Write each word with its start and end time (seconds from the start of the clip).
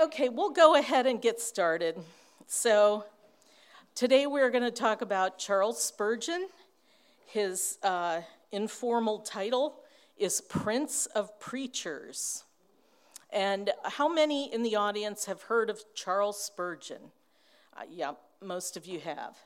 Okay, 0.00 0.28
we'll 0.28 0.50
go 0.50 0.76
ahead 0.76 1.06
and 1.06 1.20
get 1.20 1.40
started. 1.40 1.96
So, 2.46 3.04
today 3.96 4.28
we're 4.28 4.48
going 4.48 4.62
to 4.62 4.70
talk 4.70 5.02
about 5.02 5.40
Charles 5.40 5.82
Spurgeon. 5.82 6.46
His 7.26 7.78
uh, 7.82 8.20
informal 8.52 9.18
title 9.18 9.80
is 10.16 10.40
Prince 10.40 11.06
of 11.06 11.40
Preachers. 11.40 12.44
And 13.32 13.72
how 13.82 14.06
many 14.08 14.54
in 14.54 14.62
the 14.62 14.76
audience 14.76 15.24
have 15.24 15.42
heard 15.42 15.68
of 15.68 15.82
Charles 15.96 16.40
Spurgeon? 16.40 17.10
Uh, 17.76 17.82
yeah, 17.90 18.12
most 18.40 18.76
of 18.76 18.86
you 18.86 19.00
have. 19.00 19.36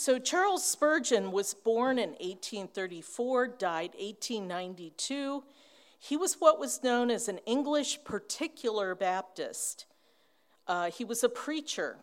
So, 0.00 0.20
Charles 0.20 0.64
Spurgeon 0.64 1.32
was 1.32 1.54
born 1.54 1.98
in 1.98 2.10
1834, 2.10 3.48
died 3.48 3.94
1892. 3.98 5.42
He 5.98 6.16
was 6.16 6.34
what 6.34 6.60
was 6.60 6.84
known 6.84 7.10
as 7.10 7.26
an 7.26 7.38
English 7.46 8.04
particular 8.04 8.94
Baptist. 8.94 9.86
Uh, 10.68 10.92
he 10.92 11.04
was 11.04 11.24
a 11.24 11.28
preacher. 11.28 11.96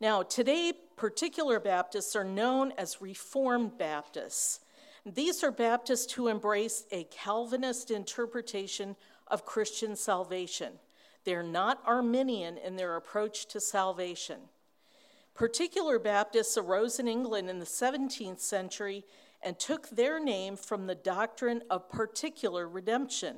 Now, 0.00 0.22
today, 0.22 0.72
particular 0.94 1.58
Baptists 1.58 2.14
are 2.14 2.22
known 2.22 2.72
as 2.78 3.02
Reformed 3.02 3.76
Baptists. 3.76 4.60
These 5.04 5.42
are 5.42 5.50
Baptists 5.50 6.12
who 6.12 6.28
embrace 6.28 6.84
a 6.92 7.08
Calvinist 7.10 7.90
interpretation 7.90 8.94
of 9.26 9.44
Christian 9.44 9.96
salvation. 9.96 10.74
They're 11.24 11.42
not 11.42 11.82
Arminian 11.84 12.56
in 12.56 12.76
their 12.76 12.94
approach 12.94 13.46
to 13.46 13.60
salvation. 13.60 14.38
Particular 15.38 16.00
Baptists 16.00 16.58
arose 16.58 16.98
in 16.98 17.06
England 17.06 17.48
in 17.48 17.60
the 17.60 17.64
17th 17.64 18.40
century 18.40 19.04
and 19.40 19.56
took 19.56 19.88
their 19.88 20.18
name 20.18 20.56
from 20.56 20.88
the 20.88 20.96
doctrine 20.96 21.62
of 21.70 21.88
particular 21.88 22.68
redemption. 22.68 23.36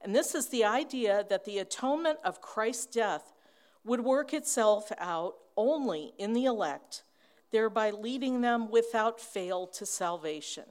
And 0.00 0.14
this 0.14 0.36
is 0.36 0.46
the 0.46 0.64
idea 0.64 1.26
that 1.28 1.44
the 1.44 1.58
atonement 1.58 2.20
of 2.24 2.40
Christ's 2.40 2.86
death 2.86 3.32
would 3.84 3.98
work 3.98 4.32
itself 4.32 4.92
out 4.96 5.34
only 5.56 6.12
in 6.18 6.34
the 6.34 6.44
elect, 6.44 7.02
thereby 7.50 7.90
leading 7.90 8.42
them 8.42 8.70
without 8.70 9.20
fail 9.20 9.66
to 9.66 9.84
salvation. 9.84 10.66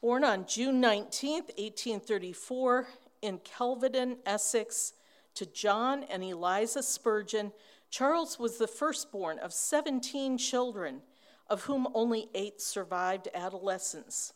Born 0.00 0.24
on 0.24 0.46
June 0.48 0.80
19, 0.80 1.34
1834, 1.42 2.88
in 3.22 3.38
Kelvedon, 3.38 4.18
Essex, 4.26 4.92
to 5.34 5.46
John 5.46 6.04
and 6.04 6.22
Eliza 6.22 6.82
Spurgeon, 6.82 7.52
Charles 7.90 8.38
was 8.38 8.58
the 8.58 8.66
firstborn 8.66 9.38
of 9.38 9.52
17 9.52 10.36
children, 10.36 11.00
of 11.48 11.64
whom 11.64 11.88
only 11.94 12.28
eight 12.34 12.60
survived 12.60 13.28
adolescence. 13.34 14.34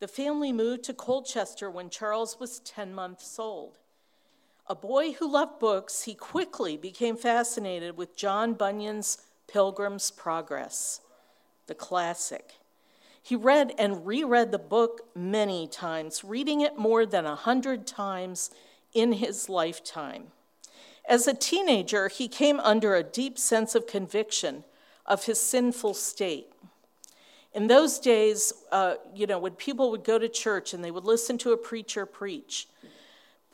The 0.00 0.08
family 0.08 0.52
moved 0.52 0.84
to 0.84 0.94
Colchester 0.94 1.70
when 1.70 1.90
Charles 1.90 2.38
was 2.38 2.60
10 2.60 2.94
months 2.94 3.38
old. 3.38 3.78
A 4.66 4.74
boy 4.74 5.12
who 5.12 5.30
loved 5.30 5.58
books, 5.58 6.02
he 6.02 6.14
quickly 6.14 6.76
became 6.76 7.16
fascinated 7.16 7.96
with 7.96 8.16
John 8.16 8.54
Bunyan's 8.54 9.18
Pilgrim's 9.48 10.10
Progress, 10.10 11.00
the 11.66 11.74
classic. 11.74 12.57
He 13.28 13.36
read 13.36 13.74
and 13.76 14.06
reread 14.06 14.52
the 14.52 14.58
book 14.58 15.02
many 15.14 15.66
times, 15.66 16.24
reading 16.24 16.62
it 16.62 16.78
more 16.78 17.04
than 17.04 17.26
a 17.26 17.36
hundred 17.36 17.86
times 17.86 18.50
in 18.94 19.12
his 19.12 19.50
lifetime. 19.50 20.28
As 21.06 21.26
a 21.26 21.34
teenager, 21.34 22.08
he 22.08 22.26
came 22.26 22.58
under 22.58 22.94
a 22.94 23.02
deep 23.02 23.38
sense 23.38 23.74
of 23.74 23.86
conviction 23.86 24.64
of 25.04 25.26
his 25.26 25.38
sinful 25.38 25.92
state. 25.92 26.46
In 27.52 27.66
those 27.66 27.98
days, 27.98 28.50
uh, 28.72 28.94
you 29.14 29.26
know, 29.26 29.38
when 29.38 29.52
people 29.52 29.90
would 29.90 30.04
go 30.04 30.18
to 30.18 30.30
church 30.30 30.72
and 30.72 30.82
they 30.82 30.90
would 30.90 31.04
listen 31.04 31.36
to 31.36 31.52
a 31.52 31.58
preacher 31.58 32.06
preach, 32.06 32.66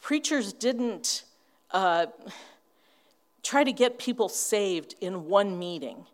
preachers 0.01 0.53
didn't 0.53 1.25
uh, 1.73 2.07
try 3.43 3.65
to 3.65 3.73
get 3.73 3.99
people 3.99 4.29
saved 4.29 4.95
in 5.01 5.25
one 5.25 5.59
meeting. 5.59 6.07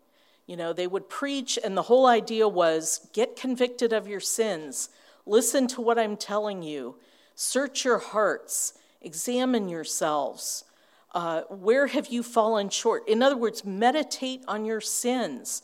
You 0.51 0.57
know, 0.57 0.73
they 0.73 0.85
would 0.85 1.07
preach, 1.07 1.57
and 1.63 1.77
the 1.77 1.83
whole 1.83 2.05
idea 2.05 2.45
was 2.45 3.07
get 3.13 3.37
convicted 3.37 3.93
of 3.93 4.05
your 4.05 4.19
sins, 4.19 4.89
listen 5.25 5.65
to 5.67 5.79
what 5.79 5.97
I'm 5.97 6.17
telling 6.17 6.61
you, 6.61 6.97
search 7.35 7.85
your 7.85 7.99
hearts, 7.99 8.73
examine 9.01 9.69
yourselves. 9.69 10.65
Uh, 11.13 11.43
where 11.43 11.87
have 11.87 12.07
you 12.07 12.21
fallen 12.21 12.69
short? 12.69 13.07
In 13.07 13.23
other 13.23 13.37
words, 13.37 13.63
meditate 13.63 14.43
on 14.45 14.65
your 14.65 14.81
sins. 14.81 15.61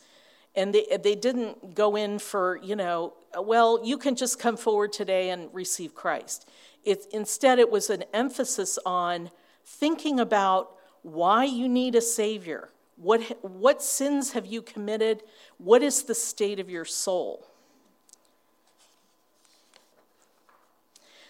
And 0.55 0.73
they, 0.73 0.85
they 1.03 1.15
didn't 1.15 1.75
go 1.75 1.97
in 1.97 2.17
for, 2.17 2.57
you 2.63 2.77
know, 2.77 3.13
well, 3.37 3.81
you 3.83 3.97
can 3.97 4.15
just 4.15 4.39
come 4.39 4.55
forward 4.55 4.93
today 4.93 5.31
and 5.31 5.49
receive 5.51 5.95
Christ. 5.95 6.49
It, 6.85 7.07
instead, 7.11 7.59
it 7.59 7.69
was 7.69 7.89
an 7.89 8.05
emphasis 8.13 8.79
on 8.85 9.31
thinking 9.65 10.17
about 10.21 10.71
why 11.01 11.43
you 11.43 11.67
need 11.67 11.93
a 11.93 12.01
Savior 12.01 12.69
what, 12.97 13.21
what 13.43 13.81
sins 13.81 14.31
have 14.31 14.45
you 14.45 14.61
committed? 14.61 15.23
What 15.57 15.83
is 15.83 16.03
the 16.03 16.15
state 16.15 16.59
of 16.59 16.69
your 16.69 16.85
soul? 16.85 17.47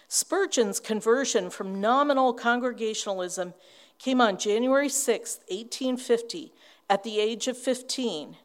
Spurgeon's 0.08 0.80
conversion 0.80 1.50
from 1.50 1.80
nominal 1.80 2.32
congregationalism 2.32 3.52
came 3.98 4.20
on 4.20 4.38
January 4.38 4.88
6, 4.88 5.40
1850, 5.48 6.52
at 6.88 7.02
the 7.04 7.20
age 7.20 7.46
of 7.46 7.58
15. 7.58 8.36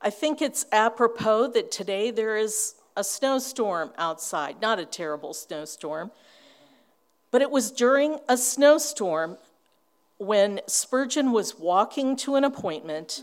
I 0.00 0.10
think 0.10 0.42
it's 0.42 0.66
apropos 0.72 1.48
that 1.52 1.70
today 1.70 2.10
there 2.10 2.36
is 2.36 2.74
a 2.96 3.04
snowstorm 3.04 3.92
outside, 3.96 4.60
not 4.60 4.80
a 4.80 4.84
terrible 4.84 5.32
snowstorm, 5.32 6.10
but 7.30 7.42
it 7.42 7.50
was 7.50 7.70
during 7.70 8.18
a 8.28 8.36
snowstorm 8.36 9.38
when 10.18 10.60
Spurgeon 10.66 11.32
was 11.32 11.58
walking 11.58 12.16
to 12.16 12.36
an 12.36 12.44
appointment 12.44 13.22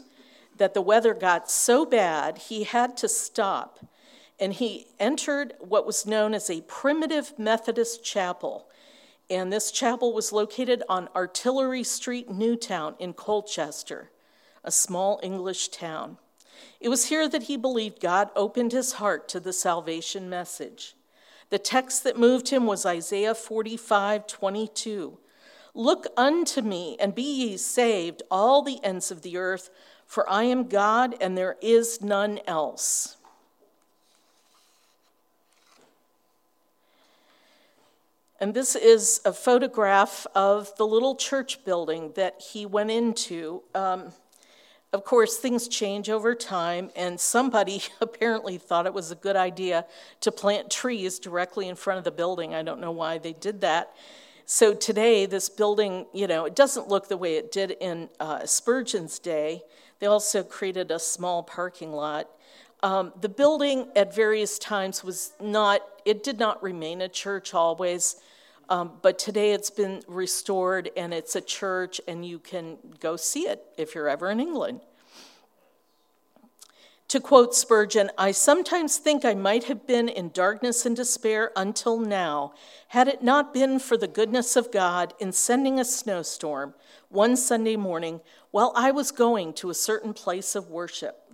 that 0.57 0.73
the 0.73 0.81
weather 0.81 1.13
got 1.13 1.49
so 1.49 1.85
bad 1.85 2.37
he 2.37 2.63
had 2.63 2.97
to 2.97 3.07
stop 3.07 3.79
and 4.41 4.53
he 4.53 4.87
entered 4.99 5.53
what 5.59 5.85
was 5.85 6.07
known 6.07 6.33
as 6.33 6.49
a 6.49 6.61
primitive 6.61 7.37
Methodist 7.37 8.03
chapel. 8.03 8.67
And 9.29 9.53
this 9.53 9.71
chapel 9.71 10.13
was 10.13 10.33
located 10.33 10.81
on 10.89 11.09
Artillery 11.15 11.83
Street, 11.83 12.29
Newtown, 12.29 12.95
in 12.97 13.13
Colchester, 13.13 14.09
a 14.63 14.71
small 14.71 15.19
English 15.21 15.67
town. 15.67 16.17
It 16.79 16.89
was 16.89 17.05
here 17.05 17.29
that 17.29 17.43
he 17.43 17.55
believed 17.55 18.01
God 18.01 18.29
opened 18.35 18.71
his 18.71 18.93
heart 18.93 19.29
to 19.29 19.39
the 19.39 19.53
salvation 19.53 20.27
message. 20.27 20.95
The 21.51 21.59
text 21.59 22.03
that 22.03 22.17
moved 22.17 22.49
him 22.49 22.65
was 22.65 22.83
Isaiah 22.83 23.35
45 23.35 24.25
22. 24.25 25.19
Look 25.73 26.07
unto 26.17 26.61
me, 26.61 26.97
and 26.99 27.15
be 27.15 27.23
ye 27.23 27.57
saved, 27.57 28.23
all 28.29 28.61
the 28.61 28.83
ends 28.83 29.11
of 29.11 29.21
the 29.21 29.37
earth, 29.37 29.69
for 30.05 30.29
I 30.29 30.43
am 30.43 30.67
God, 30.67 31.15
and 31.21 31.37
there 31.37 31.55
is 31.61 32.01
none 32.01 32.39
else. 32.45 33.17
And 38.41 38.55
this 38.55 38.75
is 38.75 39.21
a 39.23 39.31
photograph 39.31 40.25
of 40.33 40.75
the 40.75 40.85
little 40.85 41.15
church 41.15 41.63
building 41.63 42.11
that 42.15 42.41
he 42.41 42.65
went 42.65 42.89
into. 42.89 43.61
Um, 43.75 44.13
of 44.91 45.05
course, 45.05 45.37
things 45.37 45.67
change 45.67 46.09
over 46.09 46.33
time, 46.33 46.89
and 46.95 47.19
somebody 47.19 47.83
apparently 48.01 48.57
thought 48.57 48.87
it 48.87 48.93
was 48.95 49.11
a 49.11 49.15
good 49.15 49.35
idea 49.35 49.85
to 50.21 50.31
plant 50.31 50.71
trees 50.71 51.19
directly 51.19 51.69
in 51.69 51.75
front 51.75 51.99
of 51.99 52.03
the 52.03 52.11
building. 52.11 52.55
I 52.55 52.63
don't 52.63 52.81
know 52.81 52.91
why 52.91 53.19
they 53.19 53.33
did 53.33 53.61
that. 53.61 53.95
So 54.53 54.73
today, 54.73 55.25
this 55.27 55.47
building, 55.47 56.07
you 56.13 56.27
know, 56.27 56.43
it 56.43 56.57
doesn't 56.57 56.89
look 56.89 57.07
the 57.07 57.15
way 57.15 57.37
it 57.37 57.53
did 57.53 57.71
in 57.79 58.09
uh, 58.19 58.45
Spurgeon's 58.45 59.17
day. 59.17 59.61
They 59.99 60.07
also 60.07 60.43
created 60.43 60.91
a 60.91 60.99
small 60.99 61.41
parking 61.41 61.93
lot. 61.93 62.27
Um, 62.83 63.13
the 63.21 63.29
building 63.29 63.87
at 63.95 64.13
various 64.13 64.59
times 64.59 65.05
was 65.05 65.31
not, 65.39 65.79
it 66.03 66.21
did 66.21 66.37
not 66.37 66.61
remain 66.61 66.99
a 66.99 67.07
church 67.07 67.53
always, 67.53 68.17
um, 68.67 68.91
but 69.01 69.17
today 69.17 69.53
it's 69.53 69.69
been 69.69 70.03
restored 70.05 70.91
and 70.97 71.13
it's 71.13 71.37
a 71.37 71.41
church, 71.41 72.01
and 72.05 72.25
you 72.25 72.37
can 72.37 72.77
go 72.99 73.15
see 73.15 73.47
it 73.47 73.63
if 73.77 73.95
you're 73.95 74.09
ever 74.09 74.29
in 74.29 74.41
England. 74.41 74.81
To 77.11 77.19
quote 77.19 77.53
Spurgeon, 77.53 78.09
I 78.17 78.31
sometimes 78.31 78.95
think 78.95 79.25
I 79.25 79.33
might 79.33 79.65
have 79.65 79.85
been 79.85 80.07
in 80.07 80.29
darkness 80.29 80.85
and 80.85 80.95
despair 80.95 81.51
until 81.57 81.99
now, 81.99 82.53
had 82.87 83.09
it 83.09 83.21
not 83.21 83.53
been 83.53 83.79
for 83.79 83.97
the 83.97 84.07
goodness 84.07 84.55
of 84.55 84.71
God 84.71 85.13
in 85.19 85.33
sending 85.33 85.77
a 85.77 85.83
snowstorm 85.83 86.73
one 87.09 87.35
Sunday 87.35 87.75
morning 87.75 88.21
while 88.51 88.71
I 88.77 88.91
was 88.91 89.11
going 89.11 89.51
to 89.55 89.69
a 89.69 89.73
certain 89.73 90.13
place 90.13 90.55
of 90.55 90.69
worship. 90.69 91.33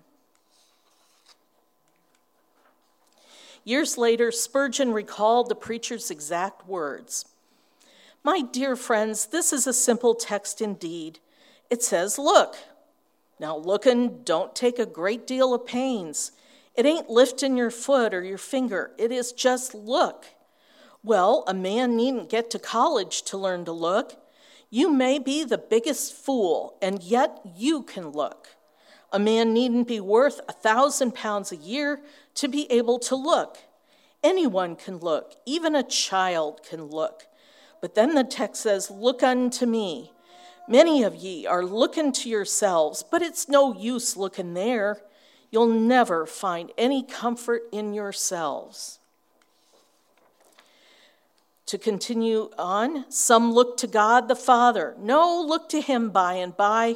Years 3.64 4.00
later, 4.00 4.32
Spurgeon 4.32 4.92
recalled 4.92 5.48
the 5.48 5.54
preacher's 5.54 6.10
exact 6.10 6.68
words 6.68 7.26
My 8.24 8.42
dear 8.42 8.76
friends, 8.76 9.28
this 9.28 9.54
is 9.54 9.68
a 9.68 9.74
simple 9.74 10.16
text 10.16 10.60
indeed. 10.60 11.20
It 11.70 11.84
says, 11.84 12.18
Look, 12.18 12.56
Now, 13.40 13.58
looking 13.58 14.24
don't 14.24 14.56
take 14.56 14.80
a 14.80 14.86
great 14.86 15.28
deal 15.28 15.54
of 15.54 15.66
pains. 15.66 16.32
It 16.76 16.86
ain't 16.86 17.10
lifting 17.10 17.58
your 17.58 17.72
foot 17.72 18.14
or 18.14 18.24
your 18.24 18.38
finger, 18.38 18.92
it 18.98 19.12
is 19.12 19.32
just 19.32 19.74
look. 19.74 20.26
Well, 21.04 21.44
a 21.48 21.54
man 21.54 21.96
needn't 21.96 22.30
get 22.30 22.50
to 22.52 22.60
college 22.60 23.22
to 23.24 23.38
learn 23.38 23.66
to 23.66 23.72
look. 23.72 24.16
You 24.70 24.92
may 24.92 25.20
be 25.20 25.44
the 25.44 25.58
biggest 25.58 26.14
fool, 26.14 26.78
and 26.82 27.02
yet 27.02 27.40
you 27.56 27.84
can 27.84 28.10
look. 28.10 28.50
A 29.14 29.20
man 29.20 29.54
needn't 29.54 29.88
be 29.88 30.02
worth 30.02 30.42
a 30.50 30.52
thousand 30.52 31.16
pounds 31.16 31.52
a 31.52 31.56
year 31.56 32.02
to 32.36 32.50
be 32.50 32.70
able 32.70 33.00
to 33.00 33.16
look. 33.16 33.58
Anyone 34.22 34.76
can 34.76 34.98
look, 34.98 35.36
even 35.46 35.76
a 35.76 35.84
child 35.84 36.62
can 36.68 36.88
look. 36.88 37.24
But 37.80 37.96
then 37.96 38.16
the 38.16 38.24
text 38.26 38.64
says, 38.64 38.92
Look 38.92 39.24
unto 39.24 39.66
me. 39.66 40.12
Many 40.68 41.04
of 41.04 41.16
ye 41.16 41.46
are 41.46 41.64
looking 41.64 42.12
to 42.14 42.30
yourselves, 42.30 43.04
but 43.10 43.22
it's 43.22 43.48
no 43.48 43.74
use 43.74 44.18
looking 44.18 44.54
there. 44.54 45.02
You'll 45.50 45.68
never 45.68 46.26
find 46.26 46.72
any 46.78 47.04
comfort 47.04 47.64
in 47.72 47.94
yourselves. 47.94 49.00
To 51.68 51.78
continue 51.78 52.50
on, 52.58 53.10
some 53.10 53.54
look 53.54 53.78
to 53.78 53.88
God 53.88 54.28
the 54.28 54.36
Father. 54.36 54.96
No, 54.98 55.42
look 55.42 55.68
to 55.70 55.82
him 55.82 56.10
by 56.10 56.34
and 56.34 56.56
by. 56.56 56.96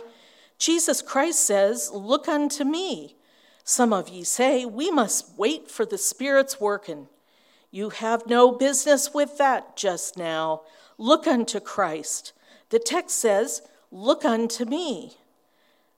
Jesus 0.57 1.01
Christ 1.01 1.45
says, 1.45 1.91
Look 1.93 2.27
unto 2.27 2.63
me. 2.63 3.15
Some 3.63 3.91
of 3.93 4.09
ye 4.09 4.23
say, 4.23 4.65
We 4.65 4.91
must 4.91 5.37
wait 5.37 5.69
for 5.69 5.85
the 5.85 5.97
Spirit's 5.97 6.59
working. 6.59 7.07
You 7.69 7.89
have 7.89 8.27
no 8.27 8.51
business 8.51 9.13
with 9.13 9.37
that 9.37 9.75
just 9.75 10.17
now. 10.17 10.61
Look 10.97 11.25
unto 11.25 11.59
Christ. 11.59 12.33
The 12.71 12.79
text 12.79 13.19
says, 13.19 13.61
Look 13.91 14.25
unto 14.25 14.65
me. 14.65 15.17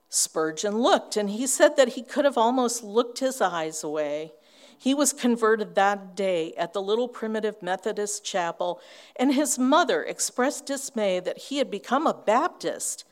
Spurgeon 0.08 0.78
looked, 0.78 1.16
and 1.16 1.30
he 1.30 1.46
said 1.46 1.76
that 1.76 1.90
he 1.90 2.02
could 2.02 2.24
have 2.24 2.38
almost 2.38 2.84
looked 2.84 3.20
his 3.20 3.40
eyes 3.40 3.82
away. 3.82 4.32
He 4.76 4.94
was 4.94 5.12
converted 5.12 5.74
that 5.74 6.14
day 6.14 6.52
at 6.56 6.72
the 6.72 6.82
little 6.82 7.08
primitive 7.08 7.62
Methodist 7.62 8.24
chapel, 8.24 8.80
and 9.16 9.32
his 9.34 9.58
mother 9.58 10.02
expressed 10.02 10.66
dismay 10.66 11.20
that 11.20 11.38
he 11.38 11.58
had 11.58 11.70
become 11.70 12.06
a 12.06 12.14
Baptist 12.14 13.04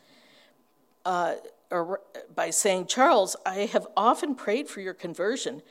uh, 1.04 1.34
by 2.34 2.50
saying, 2.50 2.86
Charles, 2.86 3.36
I 3.46 3.66
have 3.72 3.86
often 3.96 4.34
prayed 4.34 4.68
for 4.68 4.80
your 4.80 4.94
conversion, 4.94 5.62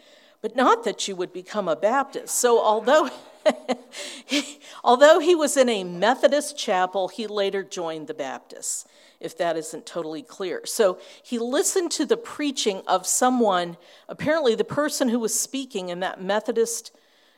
but 0.41 0.55
not 0.55 0.83
that 0.85 1.07
you 1.07 1.15
would 1.15 1.31
become 1.31 1.67
a 1.67 1.75
Baptist. 1.75 2.35
So, 2.35 2.61
although 2.61 3.09
although 4.83 5.19
he 5.19 5.35
was 5.35 5.57
in 5.57 5.69
a 5.69 5.83
Methodist 5.83 6.57
chapel, 6.57 7.07
he 7.07 7.27
later 7.27 7.63
joined 7.63 8.07
the 8.07 8.13
Baptists, 8.13 8.85
if 9.19 9.37
that 9.37 9.57
isn't 9.57 9.85
totally 9.85 10.21
clear. 10.21 10.61
So 10.65 10.99
he 11.23 11.39
listened 11.39 11.91
to 11.91 12.05
the 12.05 12.17
preaching 12.17 12.81
of 12.87 13.05
someone, 13.05 13.77
apparently 14.07 14.55
the 14.55 14.63
person 14.63 15.09
who 15.09 15.19
was 15.19 15.37
speaking 15.37 15.89
in 15.89 15.99
that 16.01 16.21
Methodist, 16.21 16.91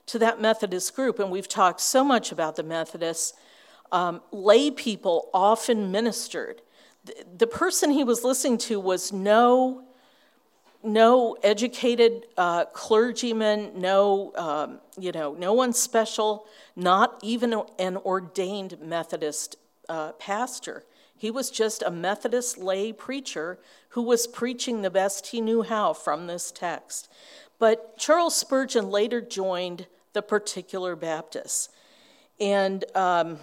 to 0.07 0.19
that 0.19 0.41
Methodist 0.41 0.95
group, 0.95 1.19
and 1.19 1.31
we've 1.31 1.47
talked 1.47 1.81
so 1.81 2.03
much 2.03 2.31
about 2.31 2.55
the 2.55 2.63
Methodists. 2.63 3.33
Um, 3.91 4.21
lay 4.31 4.71
people 4.71 5.29
often 5.33 5.91
ministered. 5.91 6.61
The, 7.05 7.13
the 7.38 7.47
person 7.47 7.91
he 7.91 8.03
was 8.03 8.23
listening 8.23 8.57
to 8.59 8.79
was 8.79 9.13
no 9.13 9.83
no 10.83 11.38
educated 11.44 12.25
uh, 12.38 12.65
clergyman, 12.65 13.71
no, 13.80 14.33
um, 14.35 14.80
you 15.00 15.12
know, 15.12 15.33
no 15.33 15.53
one 15.53 15.74
special, 15.74 16.45
not 16.75 17.18
even 17.24 17.53
an 17.80 17.97
ordained 17.97 18.77
Methodist 18.81 19.56
uh, 19.88 20.12
pastor. 20.13 20.83
He 21.15 21.31
was 21.31 21.50
just 21.50 21.81
a 21.81 21.91
Methodist 21.91 22.57
lay 22.57 22.91
preacher 22.91 23.59
who 23.89 24.01
was 24.01 24.27
preaching 24.27 24.81
the 24.81 24.89
best 24.89 25.27
he 25.27 25.39
knew 25.39 25.62
how 25.62 25.94
from 25.94 26.27
this 26.27 26.51
text. 26.51 27.09
But 27.59 27.97
Charles 27.97 28.36
Spurgeon 28.36 28.89
later 28.89 29.21
joined 29.21 29.88
the 30.12 30.21
particular 30.21 30.95
Baptists. 30.95 31.69
And 32.39 32.83
um, 32.95 33.39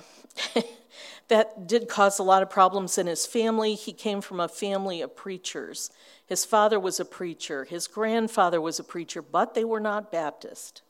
that 1.29 1.67
did 1.67 1.89
cause 1.89 2.19
a 2.19 2.23
lot 2.23 2.43
of 2.43 2.51
problems 2.51 2.99
in 2.99 3.07
his 3.07 3.27
family. 3.27 3.75
He 3.75 3.93
came 3.93 4.21
from 4.21 4.41
a 4.41 4.49
family 4.49 5.01
of 5.01 5.17
preachers. 5.17 5.91
His 6.27 6.45
father 6.45 6.79
was 6.79 7.01
a 7.01 7.05
preacher, 7.05 7.65
his 7.65 7.87
grandfather 7.87 8.61
was 8.61 8.79
a 8.79 8.85
preacher, 8.85 9.23
but 9.23 9.55
they 9.55 9.65
were 9.65 9.81
not 9.81 10.13
Baptist. 10.13 10.83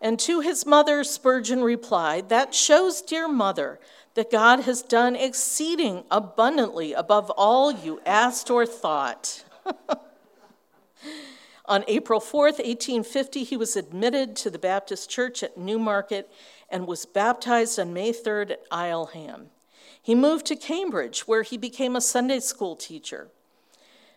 And 0.00 0.18
to 0.20 0.40
his 0.40 0.64
mother, 0.64 1.02
Spurgeon 1.02 1.62
replied, 1.62 2.28
That 2.28 2.54
shows, 2.54 3.02
dear 3.02 3.26
mother, 3.26 3.80
that 4.14 4.30
God 4.30 4.60
has 4.60 4.82
done 4.82 5.16
exceeding 5.16 6.04
abundantly 6.10 6.92
above 6.92 7.30
all 7.30 7.72
you 7.72 8.00
asked 8.06 8.50
or 8.50 8.64
thought. 8.64 9.44
On 11.66 11.84
April 11.86 12.20
4th, 12.20 12.58
1850, 12.58 13.44
he 13.44 13.56
was 13.56 13.76
admitted 13.76 14.34
to 14.36 14.50
the 14.50 14.58
Baptist 14.58 15.10
Church 15.10 15.42
at 15.42 15.58
Newmarket 15.58 16.30
and 16.70 16.86
was 16.86 17.06
baptized 17.06 17.78
on 17.78 17.92
May 17.92 18.12
3rd 18.12 18.52
at 18.52 18.70
Isleham. 18.70 19.46
He 20.00 20.14
moved 20.14 20.46
to 20.46 20.56
Cambridge, 20.56 21.26
where 21.26 21.42
he 21.42 21.56
became 21.56 21.96
a 21.96 22.00
Sunday 22.00 22.40
school 22.40 22.76
teacher. 22.76 23.28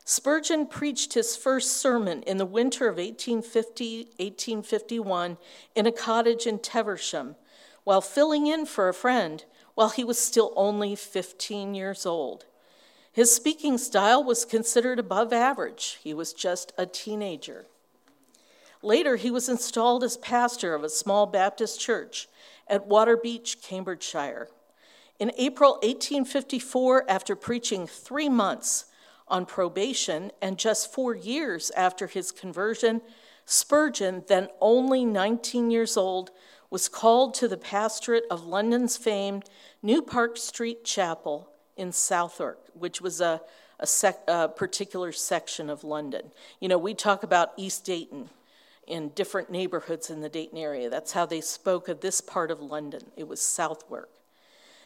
Spurgeon 0.04 0.66
preached 0.66 1.14
his 1.14 1.36
first 1.36 1.78
sermon 1.78 2.24
in 2.24 2.38
the 2.38 2.46
winter 2.46 2.88
of 2.88 2.98
1850 2.98 4.06
1851 4.18 5.38
in 5.76 5.86
a 5.86 5.92
cottage 5.92 6.48
in 6.48 6.60
Teversham 6.60 7.36
while 7.84 8.02
filling 8.02 8.48
in 8.48 8.66
for 8.66 8.90
a 8.90 8.94
friend 8.94 9.46
while 9.74 9.90
he 9.90 10.04
was 10.04 10.20
still 10.20 10.54
only 10.56 10.96
15 10.96 11.74
years 11.74 12.06
old. 12.06 12.46
His 13.12 13.34
speaking 13.34 13.78
style 13.78 14.24
was 14.24 14.46
considered 14.46 15.00
above 15.00 15.34
average. 15.34 16.00
He 16.04 16.14
was 16.14 16.34
just 16.34 16.72
a 16.78 16.86
teenager. 16.86 17.66
Later, 18.82 19.16
he 19.16 19.30
was 19.30 19.50
installed 19.50 20.04
as 20.04 20.18
pastor 20.18 20.74
of 20.74 20.84
a 20.84 20.90
small 20.90 21.26
Baptist 21.26 21.80
church 21.80 22.28
at 22.72 22.88
Waterbeach, 22.88 23.62
Cambridgeshire. 23.62 24.48
In 25.20 25.32
April 25.38 25.74
1854, 25.84 27.06
after 27.08 27.36
preaching 27.36 27.86
three 27.86 28.30
months 28.30 28.86
on 29.28 29.46
probation 29.46 30.32
and 30.42 30.58
just 30.58 30.92
four 30.92 31.14
years 31.14 31.70
after 31.78 32.08
his 32.08 32.32
conversion, 32.32 33.02
Spurgeon, 33.46 34.24
then 34.28 34.48
only 34.62 35.06
19 35.06 35.70
years 35.70 35.98
old, 35.98 36.32
was 36.70 36.88
called 36.88 37.34
to 37.36 37.48
the 37.48 37.58
pastorate 37.58 38.24
of 38.32 38.46
London's 38.46 38.96
famed 38.96 39.44
New 39.84 40.02
Park 40.02 40.38
Street 40.38 40.86
Chapel 40.86 41.50
in 41.76 41.92
Southwark, 41.92 42.60
which 42.74 43.02
was 43.02 43.20
a, 43.20 43.42
a, 43.80 43.86
sec, 43.86 44.22
a 44.28 44.48
particular 44.48 45.12
section 45.12 45.70
of 45.70 45.84
London. 45.84 46.32
You 46.62 46.70
know, 46.70 46.78
we 46.78 46.94
talk 46.94 47.24
about 47.24 47.52
East 47.58 47.84
Dayton 47.84 48.30
in 48.88 49.10
different 49.10 49.50
neighborhoods 49.50 50.10
in 50.10 50.22
the 50.22 50.30
Dayton 50.30 50.58
area. 50.58 50.90
That's 50.90 51.14
how 51.14 51.26
they 51.26 51.42
spoke 51.42 51.88
of 51.88 52.02
this 52.02 52.22
part 52.22 52.52
of 52.52 52.62
London. 52.62 53.12
It 53.16 53.28
was 53.28 53.42
Southwark. 53.42 54.10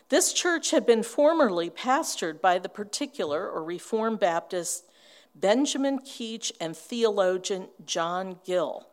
This 0.10 0.34
church 0.34 0.72
had 0.72 0.86
been 0.86 1.02
formerly 1.02 1.70
pastored 1.70 2.40
by 2.40 2.60
the 2.60 2.70
particular 2.70 3.50
or 3.50 3.64
Reformed 3.64 4.20
Baptist 4.20 4.86
Benjamin 5.34 6.00
Keach 6.00 6.52
and 6.62 6.78
theologian 6.78 7.68
John 7.86 8.40
Gill. 8.46 8.88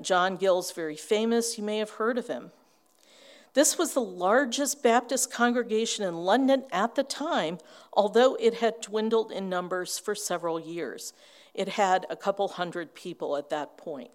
John 0.00 0.36
Gill's 0.36 0.72
very 0.72 0.96
famous, 0.96 1.58
you 1.58 1.64
may 1.64 1.78
have 1.78 1.90
heard 1.90 2.16
of 2.16 2.28
him. 2.28 2.52
This 3.54 3.76
was 3.76 3.92
the 3.92 4.00
largest 4.00 4.82
Baptist 4.82 5.30
congregation 5.30 6.06
in 6.06 6.14
London 6.16 6.64
at 6.72 6.94
the 6.94 7.02
time, 7.02 7.58
although 7.92 8.34
it 8.36 8.54
had 8.54 8.80
dwindled 8.80 9.30
in 9.30 9.50
numbers 9.50 9.98
for 9.98 10.14
several 10.14 10.58
years. 10.58 11.12
It 11.52 11.68
had 11.68 12.06
a 12.08 12.16
couple 12.16 12.48
hundred 12.48 12.94
people 12.94 13.36
at 13.36 13.50
that 13.50 13.76
point. 13.76 14.10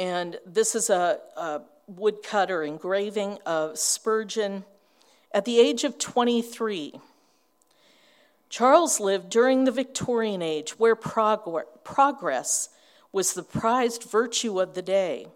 And 0.00 0.38
this 0.46 0.74
is 0.74 0.88
a, 0.88 1.18
a 1.36 1.60
woodcut 1.86 2.50
or 2.50 2.62
engraving 2.62 3.36
of 3.44 3.78
Spurgeon 3.78 4.64
at 5.30 5.44
the 5.44 5.60
age 5.60 5.84
of 5.84 5.98
23. 5.98 6.98
Charles 8.48 8.98
lived 8.98 9.28
during 9.28 9.64
the 9.64 9.70
Victorian 9.70 10.40
age, 10.40 10.78
where 10.78 10.96
progress 10.96 12.70
was 13.12 13.34
the 13.34 13.42
prized 13.42 14.04
virtue 14.04 14.58
of 14.58 14.72
the 14.72 14.80
day. 14.80 15.26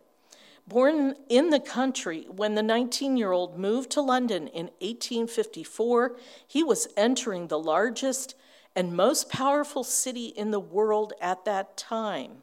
Born 0.67 1.17
in 1.29 1.51
the 1.51 1.61
country, 1.61 2.27
when 2.35 2.55
the 2.55 2.63
19 2.63 3.19
year 3.19 3.33
old 3.33 3.59
moved 3.59 3.91
to 3.91 4.01
London 4.01 4.49
in 4.49 4.71
1854, 4.81 6.17
he 6.49 6.63
was 6.63 6.89
entering 6.97 7.49
the 7.49 7.59
largest 7.59 8.35
and 8.75 8.97
most 8.97 9.29
powerful 9.29 9.85
city 9.85 10.29
in 10.29 10.53
the 10.53 10.59
world 10.59 11.13
at 11.21 11.45
that 11.45 11.77
time. 11.77 12.39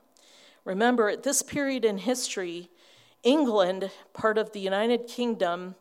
Remember, 0.63 1.09
at 1.09 1.23
this 1.23 1.41
period 1.41 1.83
in 1.83 1.97
history, 1.97 2.69
England, 3.23 3.91
part 4.13 4.37
of 4.37 4.51
the 4.51 4.59
United 4.59 5.07
Kingdom, 5.07 5.75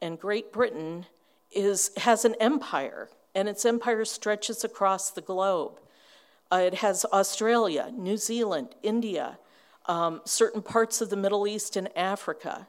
and 0.00 0.18
Great 0.18 0.52
Britain 0.52 1.06
is, 1.50 1.90
has 1.98 2.24
an 2.24 2.34
empire, 2.40 3.08
and 3.34 3.48
its 3.48 3.64
empire 3.64 4.04
stretches 4.04 4.64
across 4.64 5.10
the 5.10 5.20
globe. 5.20 5.80
Uh, 6.50 6.56
it 6.66 6.74
has 6.74 7.06
Australia, 7.12 7.90
New 7.96 8.16
Zealand, 8.16 8.74
India, 8.82 9.38
um, 9.86 10.20
certain 10.24 10.60
parts 10.60 11.00
of 11.00 11.08
the 11.08 11.16
Middle 11.16 11.46
East 11.46 11.76
and 11.76 11.88
Africa. 11.96 12.66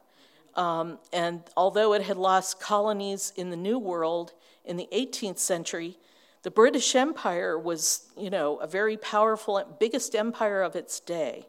Um, 0.55 0.99
and 1.11 1.41
although 1.57 1.93
it 1.93 2.03
had 2.03 2.17
lost 2.17 2.59
colonies 2.59 3.33
in 3.35 3.49
the 3.49 3.57
New 3.57 3.79
World 3.79 4.33
in 4.63 4.77
the 4.77 4.87
18th 4.93 5.39
century, 5.39 5.97
the 6.43 6.51
British 6.51 6.93
Empire 6.93 7.57
was, 7.57 8.09
you 8.17 8.29
know, 8.29 8.57
a 8.57 8.67
very 8.67 8.97
powerful, 8.97 9.63
biggest 9.79 10.13
empire 10.13 10.61
of 10.61 10.75
its 10.75 10.99
day. 10.99 11.47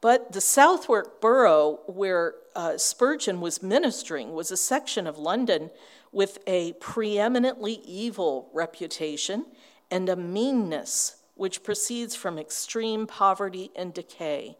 But 0.00 0.32
the 0.32 0.40
Southwark 0.40 1.20
borough, 1.20 1.80
where 1.86 2.34
uh, 2.56 2.76
Spurgeon 2.76 3.40
was 3.40 3.62
ministering, 3.62 4.32
was 4.32 4.50
a 4.50 4.56
section 4.56 5.06
of 5.06 5.18
London 5.18 5.70
with 6.10 6.38
a 6.46 6.72
preeminently 6.74 7.74
evil 7.84 8.50
reputation 8.52 9.46
and 9.90 10.08
a 10.08 10.16
meanness 10.16 11.16
which 11.34 11.62
proceeds 11.62 12.14
from 12.14 12.38
extreme 12.38 13.06
poverty 13.06 13.70
and 13.74 13.94
decay. 13.94 14.56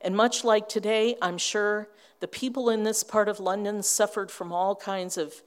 And 0.00 0.16
much 0.16 0.44
like 0.44 0.68
today, 0.68 1.16
I'm 1.20 1.38
sure 1.38 1.88
the 2.20 2.28
people 2.28 2.70
in 2.70 2.84
this 2.84 3.02
part 3.02 3.28
of 3.28 3.40
London 3.40 3.82
suffered 3.82 4.30
from 4.30 4.52
all 4.52 4.76
kinds 4.76 5.16
of 5.16 5.42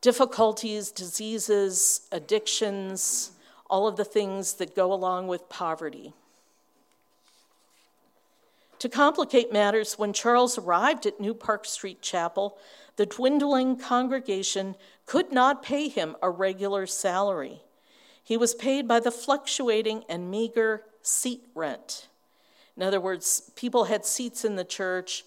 difficulties, 0.00 0.90
diseases, 0.90 2.08
addictions, 2.10 3.32
all 3.68 3.86
of 3.86 3.96
the 3.96 4.04
things 4.04 4.54
that 4.54 4.74
go 4.74 4.92
along 4.92 5.28
with 5.28 5.48
poverty. 5.48 6.12
To 8.80 8.88
complicate 8.88 9.52
matters, 9.52 9.98
when 9.98 10.14
Charles 10.14 10.56
arrived 10.56 11.04
at 11.04 11.20
New 11.20 11.34
Park 11.34 11.66
Street 11.66 12.00
Chapel, 12.00 12.56
the 12.96 13.04
dwindling 13.04 13.76
congregation 13.76 14.74
could 15.04 15.32
not 15.32 15.62
pay 15.62 15.88
him 15.88 16.16
a 16.22 16.30
regular 16.30 16.86
salary. 16.86 17.60
He 18.24 18.38
was 18.38 18.54
paid 18.54 18.88
by 18.88 19.00
the 19.00 19.10
fluctuating 19.10 20.04
and 20.08 20.30
meager 20.30 20.84
seat 21.02 21.42
rent. 21.54 22.08
In 22.76 22.82
other 22.82 23.00
words, 23.00 23.50
people 23.54 23.84
had 23.84 24.06
seats 24.06 24.46
in 24.46 24.56
the 24.56 24.64
church, 24.64 25.24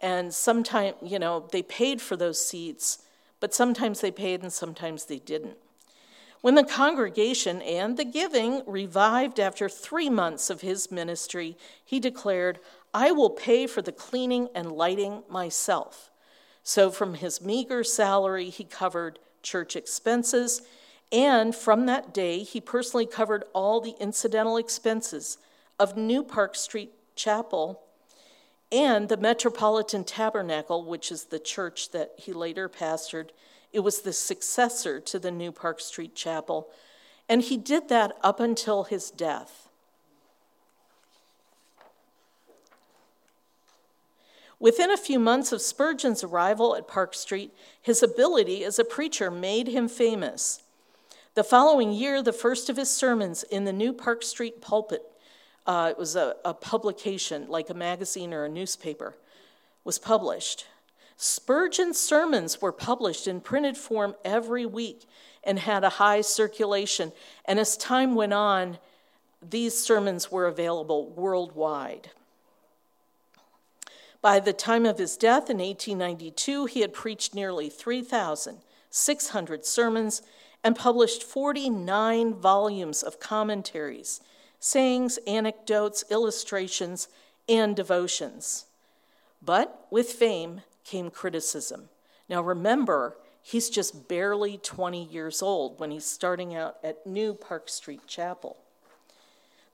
and 0.00 0.32
sometimes, 0.32 0.94
you 1.02 1.18
know, 1.18 1.48
they 1.50 1.62
paid 1.62 2.00
for 2.00 2.16
those 2.16 2.44
seats, 2.44 3.01
but 3.42 3.52
sometimes 3.52 4.00
they 4.00 4.12
paid 4.12 4.40
and 4.40 4.52
sometimes 4.52 5.06
they 5.06 5.18
didn't. 5.18 5.56
When 6.42 6.54
the 6.54 6.62
congregation 6.62 7.60
and 7.60 7.96
the 7.96 8.04
giving 8.04 8.62
revived 8.68 9.40
after 9.40 9.68
three 9.68 10.08
months 10.08 10.48
of 10.48 10.60
his 10.60 10.92
ministry, 10.92 11.56
he 11.84 11.98
declared, 11.98 12.60
I 12.94 13.10
will 13.10 13.30
pay 13.30 13.66
for 13.66 13.82
the 13.82 13.90
cleaning 13.90 14.48
and 14.54 14.70
lighting 14.70 15.24
myself. 15.28 16.12
So, 16.62 16.88
from 16.92 17.14
his 17.14 17.42
meager 17.42 17.82
salary, 17.82 18.48
he 18.48 18.62
covered 18.62 19.18
church 19.42 19.74
expenses, 19.74 20.62
and 21.10 21.52
from 21.52 21.86
that 21.86 22.14
day, 22.14 22.44
he 22.44 22.60
personally 22.60 23.06
covered 23.06 23.42
all 23.52 23.80
the 23.80 23.96
incidental 23.98 24.56
expenses 24.56 25.36
of 25.80 25.96
New 25.96 26.22
Park 26.22 26.54
Street 26.54 26.92
Chapel 27.16 27.81
and 28.72 29.10
the 29.10 29.18
Metropolitan 29.18 30.02
Tabernacle, 30.02 30.84
which 30.84 31.12
is 31.12 31.24
the 31.24 31.38
church 31.38 31.90
that 31.90 32.12
he 32.16 32.32
later 32.32 32.70
pastored. 32.70 33.28
It 33.70 33.80
was 33.80 34.00
the 34.00 34.14
successor 34.14 34.98
to 35.00 35.18
the 35.18 35.30
New 35.30 35.52
Park 35.52 35.80
Street 35.80 36.14
Chapel, 36.14 36.68
and 37.28 37.42
he 37.42 37.58
did 37.58 37.90
that 37.90 38.16
up 38.22 38.40
until 38.40 38.84
his 38.84 39.10
death. 39.10 39.68
Within 44.58 44.90
a 44.90 44.96
few 44.96 45.18
months 45.18 45.52
of 45.52 45.60
Spurgeon's 45.60 46.24
arrival 46.24 46.76
at 46.76 46.88
Park 46.88 47.14
Street, 47.14 47.52
his 47.80 48.02
ability 48.02 48.64
as 48.64 48.78
a 48.78 48.84
preacher 48.84 49.30
made 49.30 49.66
him 49.66 49.88
famous. 49.88 50.62
The 51.34 51.44
following 51.44 51.92
year, 51.92 52.22
the 52.22 52.32
first 52.32 52.70
of 52.70 52.76
his 52.76 52.88
sermons 52.88 53.42
in 53.42 53.64
the 53.64 53.72
New 53.72 53.92
Park 53.92 54.22
Street 54.22 54.60
pulpit, 54.60 55.02
uh, 55.66 55.88
it 55.90 55.98
was 55.98 56.16
a, 56.16 56.36
a 56.44 56.54
publication 56.54 57.46
like 57.48 57.70
a 57.70 57.74
magazine 57.74 58.34
or 58.34 58.44
a 58.44 58.48
newspaper, 58.48 59.16
was 59.84 59.98
published. 59.98 60.66
Spurgeon's 61.16 61.98
sermons 61.98 62.60
were 62.60 62.72
published 62.72 63.28
in 63.28 63.40
printed 63.40 63.76
form 63.76 64.14
every 64.24 64.66
week 64.66 65.06
and 65.44 65.58
had 65.58 65.84
a 65.84 65.90
high 65.90 66.20
circulation. 66.20 67.12
And 67.44 67.58
as 67.60 67.76
time 67.76 68.14
went 68.14 68.32
on, 68.32 68.78
these 69.40 69.78
sermons 69.78 70.30
were 70.30 70.46
available 70.46 71.10
worldwide. 71.10 72.10
By 74.20 74.38
the 74.38 74.52
time 74.52 74.86
of 74.86 74.98
his 74.98 75.16
death 75.16 75.50
in 75.50 75.58
1892, 75.58 76.66
he 76.66 76.80
had 76.80 76.92
preached 76.92 77.34
nearly 77.34 77.68
3,600 77.68 79.64
sermons 79.66 80.22
and 80.62 80.76
published 80.76 81.24
49 81.24 82.34
volumes 82.34 83.02
of 83.02 83.18
commentaries, 83.18 84.20
sayings, 84.62 85.18
anecdotes, 85.26 86.04
illustrations, 86.08 87.08
and 87.48 87.74
devotions. 87.74 88.66
But 89.44 89.88
with 89.90 90.12
fame 90.12 90.60
came 90.84 91.10
criticism. 91.10 91.88
Now 92.28 92.42
remember, 92.42 93.16
he's 93.42 93.68
just 93.68 94.06
barely 94.06 94.58
20 94.58 95.02
years 95.02 95.42
old 95.42 95.80
when 95.80 95.90
he's 95.90 96.04
starting 96.04 96.54
out 96.54 96.76
at 96.84 97.04
New 97.04 97.34
Park 97.34 97.68
Street 97.68 98.06
Chapel. 98.06 98.56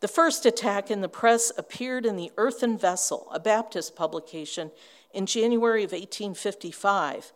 The 0.00 0.09
first 0.09 0.47
attack 0.47 0.90
in 0.90 1.02
the 1.02 1.09
press 1.09 1.52
appeared 1.59 2.07
in 2.07 2.16
the 2.16 2.33
Earthen 2.38 2.78
Vessel, 2.78 3.28
a 3.30 3.38
Baptist 3.38 3.95
publication, 3.95 4.71
in 5.12 5.26
January 5.26 5.85
of 5.85 5.92
1855. 5.92 7.33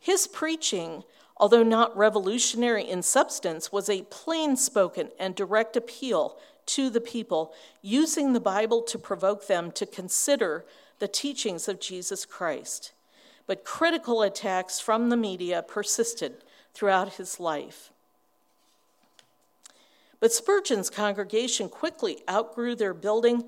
His 0.00 0.26
preaching, 0.26 1.04
although 1.36 1.62
not 1.62 1.94
revolutionary 1.94 2.88
in 2.88 3.02
substance, 3.02 3.70
was 3.70 3.90
a 3.90 4.02
plain 4.04 4.56
spoken 4.56 5.10
and 5.18 5.34
direct 5.34 5.76
appeal 5.76 6.38
to 6.66 6.90
the 6.90 7.00
people, 7.00 7.52
using 7.82 8.32
the 8.32 8.40
Bible 8.40 8.82
to 8.82 8.98
provoke 8.98 9.46
them 9.46 9.70
to 9.72 9.86
consider 9.86 10.64
the 10.98 11.08
teachings 11.08 11.68
of 11.68 11.80
Jesus 11.80 12.24
Christ. 12.24 12.92
But 13.46 13.64
critical 13.64 14.22
attacks 14.22 14.80
from 14.80 15.08
the 15.10 15.16
media 15.16 15.62
persisted 15.62 16.36
throughout 16.72 17.14
his 17.14 17.38
life. 17.38 17.90
But 20.20 20.32
Spurgeon's 20.32 20.88
congregation 20.88 21.68
quickly 21.68 22.22
outgrew 22.28 22.74
their 22.74 22.94
building 22.94 23.44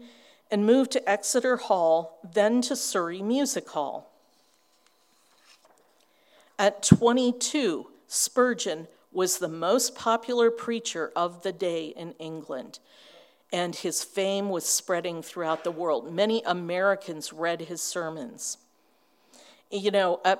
and 0.51 0.67
moved 0.67 0.93
to 0.93 1.09
Exeter 1.09 1.57
Hall, 1.57 2.19
then 2.35 2.61
to 2.63 2.77
Surrey 2.77 3.23
Music 3.23 3.69
Hall. 3.71 4.11
At 6.59 6.83
22, 6.83 7.87
Spurgeon 8.07 8.89
was 9.13 9.39
the 9.39 9.49
most 9.49 9.95
popular 9.95 10.51
preacher 10.51 11.11
of 11.17 11.43
the 11.43 11.53
day 11.53 11.87
in 11.87 12.13
England, 12.19 12.79
and 13.57 13.75
his 13.75 14.05
fame 14.05 14.51
was 14.51 14.67
spreading 14.67 15.23
throughout 15.23 15.65
the 15.65 15.71
world. 15.71 16.13
Many 16.13 16.43
Americans 16.45 17.33
read 17.33 17.63
his 17.63 17.81
sermons. 17.81 18.59
You 19.71 19.91
know, 19.91 20.21
uh, 20.27 20.37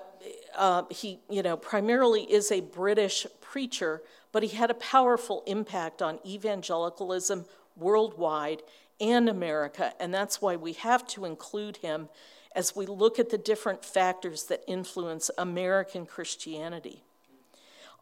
uh, 0.55 0.83
he, 0.91 1.21
you 1.31 1.43
know, 1.43 1.57
primarily 1.57 2.31
is 2.31 2.53
a 2.53 2.61
British 2.61 3.27
preacher, 3.41 4.03
but 4.33 4.43
he 4.43 4.51
had 4.51 4.71
a 4.71 4.75
powerful 4.75 5.43
impact 5.47 6.03
on 6.03 6.19
evangelicalism 6.27 7.47
worldwide 7.75 8.61
and 9.01 9.31
America, 9.31 9.95
and 9.99 10.13
that's 10.13 10.43
why 10.43 10.55
we 10.55 10.75
have 10.75 11.07
to 11.09 11.25
include 11.25 11.79
him 11.79 12.11
as 12.55 12.77
we 12.77 12.85
look 12.85 13.19
at 13.19 13.31
the 13.31 13.39
different 13.39 13.83
factors 13.83 14.45
that 14.45 14.63
influence 14.67 15.31
American 15.39 16.05
Christianity. 16.05 17.03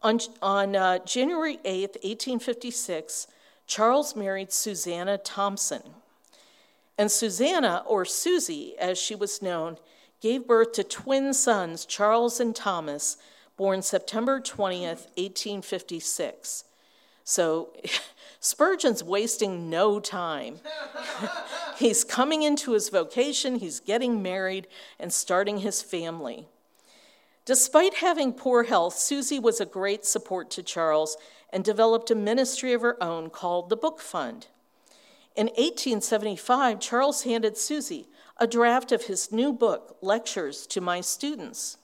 On, 0.03 0.19
on 0.41 0.75
uh, 0.75 0.99
January 1.05 1.55
8th, 1.63 2.03
1856, 2.03 3.27
Charles 3.67 4.15
married 4.15 4.51
Susanna 4.51 5.17
Thompson. 5.17 5.81
And 6.97 7.11
Susanna, 7.11 7.83
or 7.85 8.05
Susie 8.05 8.75
as 8.79 8.97
she 8.97 9.15
was 9.15 9.41
known, 9.41 9.77
gave 10.21 10.47
birth 10.47 10.71
to 10.73 10.83
twin 10.83 11.33
sons, 11.33 11.85
Charles 11.85 12.39
and 12.39 12.55
Thomas, 12.55 13.17
born 13.57 13.81
September 13.81 14.39
20th, 14.39 15.07
1856. 15.17 16.63
So 17.23 17.73
Spurgeon's 18.39 19.03
wasting 19.03 19.69
no 19.69 19.99
time. 19.99 20.59
he's 21.77 22.03
coming 22.03 22.43
into 22.43 22.73
his 22.73 22.89
vocation, 22.89 23.55
he's 23.55 23.79
getting 23.79 24.21
married, 24.21 24.67
and 24.99 25.11
starting 25.11 25.57
his 25.57 25.81
family. 25.81 26.47
Despite 27.45 27.95
having 27.95 28.33
poor 28.33 28.63
health, 28.63 28.95
Susie 28.95 29.39
was 29.39 29.59
a 29.59 29.65
great 29.65 30.05
support 30.05 30.49
to 30.51 30.63
Charles 30.63 31.17
and 31.55 31.63
developed 31.63 32.11
a 32.11 32.15
ministry 32.15 32.73
of 32.73 32.81
her 32.81 33.01
own 33.01 33.29
called 33.29 33.69
the 33.69 33.77
Book 33.77 34.01
Fund. 34.01 34.47
In 35.37 35.45
1875, 35.47 36.81
Charles 36.81 37.23
handed 37.23 37.55
Susie 37.55 38.09
a 38.37 38.45
draft 38.45 38.91
of 38.91 39.03
his 39.03 39.31
new 39.31 39.53
book, 39.53 39.95
Lectures 40.01 40.67
to 40.67 40.81
My 40.81 40.99
Students. 40.99 41.77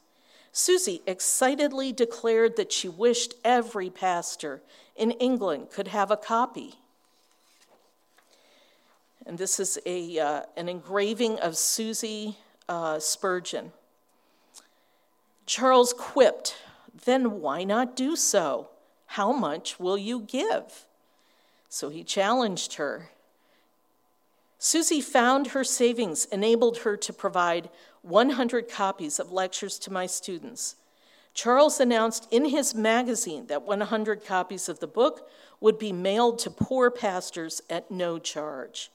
Susie 0.51 1.01
excitedly 1.07 1.93
declared 1.93 2.57
that 2.57 2.73
she 2.73 2.89
wished 2.89 3.35
every 3.45 3.89
pastor 3.89 4.61
in 4.97 5.11
England 5.11 5.69
could 5.71 5.87
have 5.87 6.11
a 6.11 6.17
copy. 6.17 6.75
And 9.25 9.37
this 9.37 9.57
is 9.57 9.79
a, 9.85 10.19
uh, 10.19 10.41
an 10.57 10.67
engraving 10.67 11.39
of 11.39 11.55
Susie 11.55 12.35
uh, 12.67 12.99
Spurgeon. 12.99 13.71
Charles 15.45 15.93
quipped, 15.93 16.57
Then 17.05 17.39
why 17.39 17.63
not 17.63 17.95
do 17.95 18.17
so? 18.17 18.67
How 19.15 19.34
much 19.34 19.77
will 19.77 19.98
you 19.98 20.22
give? 20.22 20.86
So 21.68 21.89
he 21.89 22.01
challenged 22.01 22.75
her. 22.75 23.10
Susie 24.58 25.01
found 25.01 25.48
her 25.48 25.65
savings 25.65 26.24
enabled 26.32 26.77
her 26.80 26.96
to 26.96 27.12
provide 27.12 27.70
100 28.03 28.70
copies 28.70 29.20
of 29.20 29.30
lectures 29.30 29.77
to 29.80 29.91
my 29.91 30.06
students. 30.06 30.77
Charles 31.34 31.82
announced 31.82 32.25
in 32.32 32.46
his 32.46 32.74
magazine 32.74 33.48
that 33.48 33.63
100 33.63 34.24
copies 34.24 34.70
of 34.70 34.80
the 34.80 34.88
book 34.88 35.30
would 35.60 35.77
be 35.77 35.91
mailed 35.91 36.39
to 36.39 36.50
poor 36.50 36.89
pastors 36.89 37.62
at 37.70 37.91
no 37.91 38.18
charge. 38.18 38.91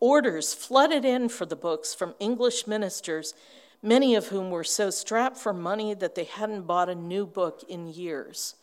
Orders 0.00 0.54
flooded 0.54 1.04
in 1.04 1.28
for 1.28 1.44
the 1.44 1.54
books 1.54 1.92
from 1.92 2.14
English 2.18 2.66
ministers, 2.66 3.34
many 3.82 4.14
of 4.14 4.28
whom 4.28 4.50
were 4.50 4.64
so 4.64 4.88
strapped 4.88 5.36
for 5.36 5.52
money 5.52 5.92
that 5.92 6.14
they 6.14 6.24
hadn't 6.24 6.62
bought 6.62 6.88
a 6.88 6.94
new 6.94 7.26
book 7.26 7.62
in 7.68 7.86
years. 7.86 8.54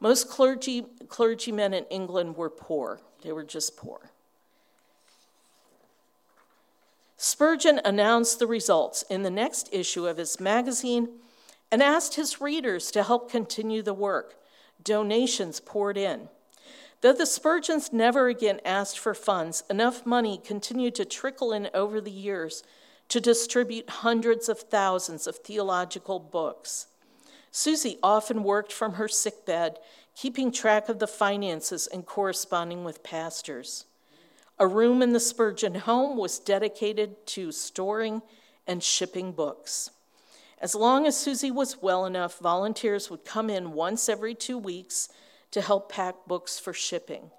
Most 0.00 0.28
clergy, 0.28 0.84
clergymen 1.08 1.72
in 1.72 1.84
England 1.86 2.36
were 2.36 2.50
poor, 2.50 3.00
they 3.22 3.32
were 3.32 3.44
just 3.44 3.76
poor. 3.76 4.10
Spurgeon 7.16 7.80
announced 7.84 8.38
the 8.38 8.46
results 8.46 9.02
in 9.08 9.22
the 9.22 9.30
next 9.30 9.70
issue 9.72 10.06
of 10.06 10.18
his 10.18 10.38
magazine 10.38 11.08
and 11.72 11.82
asked 11.82 12.14
his 12.14 12.40
readers 12.40 12.90
to 12.90 13.02
help 13.02 13.30
continue 13.30 13.82
the 13.82 13.94
work. 13.94 14.36
Donations 14.84 15.60
poured 15.60 15.96
in. 15.96 16.28
Though 17.00 17.12
the 17.12 17.26
Spurgeons 17.26 17.92
never 17.92 18.28
again 18.28 18.60
asked 18.64 18.98
for 18.98 19.14
funds, 19.14 19.64
enough 19.70 20.06
money 20.06 20.40
continued 20.42 20.94
to 20.96 21.04
trickle 21.04 21.52
in 21.52 21.68
over 21.74 22.00
the 22.00 22.10
years 22.10 22.62
to 23.08 23.20
distribute 23.20 23.88
hundreds 23.88 24.48
of 24.48 24.60
thousands 24.60 25.26
of 25.26 25.36
theological 25.36 26.18
books. 26.18 26.86
Susie 27.56 27.98
often 28.02 28.42
worked 28.42 28.70
from 28.70 28.92
her 28.92 29.08
sickbed, 29.08 29.78
keeping 30.14 30.52
track 30.52 30.90
of 30.90 30.98
the 30.98 31.06
finances 31.06 31.86
and 31.86 32.04
corresponding 32.04 32.84
with 32.84 33.02
pastors. 33.02 33.86
A 34.58 34.66
room 34.66 35.00
in 35.00 35.14
the 35.14 35.20
Spurgeon 35.20 35.74
home 35.74 36.18
was 36.18 36.38
dedicated 36.38 37.26
to 37.28 37.50
storing 37.50 38.20
and 38.66 38.82
shipping 38.82 39.32
books. 39.32 39.88
As 40.60 40.74
long 40.74 41.06
as 41.06 41.18
Susie 41.18 41.50
was 41.50 41.80
well 41.80 42.04
enough, 42.04 42.38
volunteers 42.40 43.08
would 43.08 43.24
come 43.24 43.48
in 43.48 43.72
once 43.72 44.10
every 44.10 44.34
two 44.34 44.58
weeks 44.58 45.08
to 45.50 45.62
help 45.62 45.90
pack 45.90 46.14
books 46.26 46.58
for 46.58 46.74
shipping. 46.74 47.30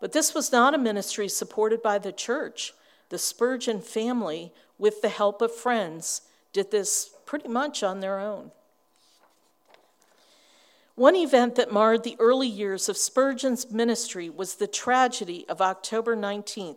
But 0.00 0.12
this 0.12 0.34
was 0.34 0.52
not 0.52 0.72
a 0.72 0.78
ministry 0.78 1.28
supported 1.28 1.82
by 1.82 1.98
the 1.98 2.12
church. 2.12 2.74
The 3.08 3.18
Spurgeon 3.18 3.80
family, 3.80 4.52
with 4.78 5.02
the 5.02 5.08
help 5.08 5.42
of 5.42 5.52
friends, 5.52 6.20
did 6.52 6.70
this 6.70 7.10
pretty 7.26 7.48
much 7.48 7.82
on 7.82 7.98
their 7.98 8.20
own. 8.20 8.52
One 11.02 11.16
event 11.16 11.56
that 11.56 11.72
marred 11.72 12.04
the 12.04 12.14
early 12.20 12.46
years 12.46 12.88
of 12.88 12.96
Spurgeon's 12.96 13.72
ministry 13.72 14.30
was 14.30 14.54
the 14.54 14.68
tragedy 14.68 15.44
of 15.48 15.60
October 15.60 16.14
19, 16.14 16.76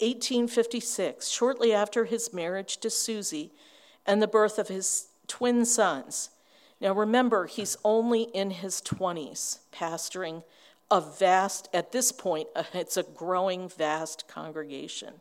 1856, 0.00 1.28
shortly 1.28 1.74
after 1.74 2.06
his 2.06 2.32
marriage 2.32 2.78
to 2.78 2.88
Susie 2.88 3.52
and 4.06 4.22
the 4.22 4.26
birth 4.26 4.58
of 4.58 4.68
his 4.68 5.08
twin 5.26 5.66
sons. 5.66 6.30
Now 6.80 6.94
remember, 6.94 7.44
he's 7.44 7.76
only 7.84 8.22
in 8.22 8.52
his 8.52 8.80
20s, 8.80 9.58
pastoring 9.70 10.44
a 10.90 11.02
vast, 11.02 11.68
at 11.74 11.92
this 11.92 12.10
point, 12.10 12.48
it's 12.72 12.96
a 12.96 13.02
growing, 13.02 13.68
vast 13.68 14.26
congregation. 14.28 15.20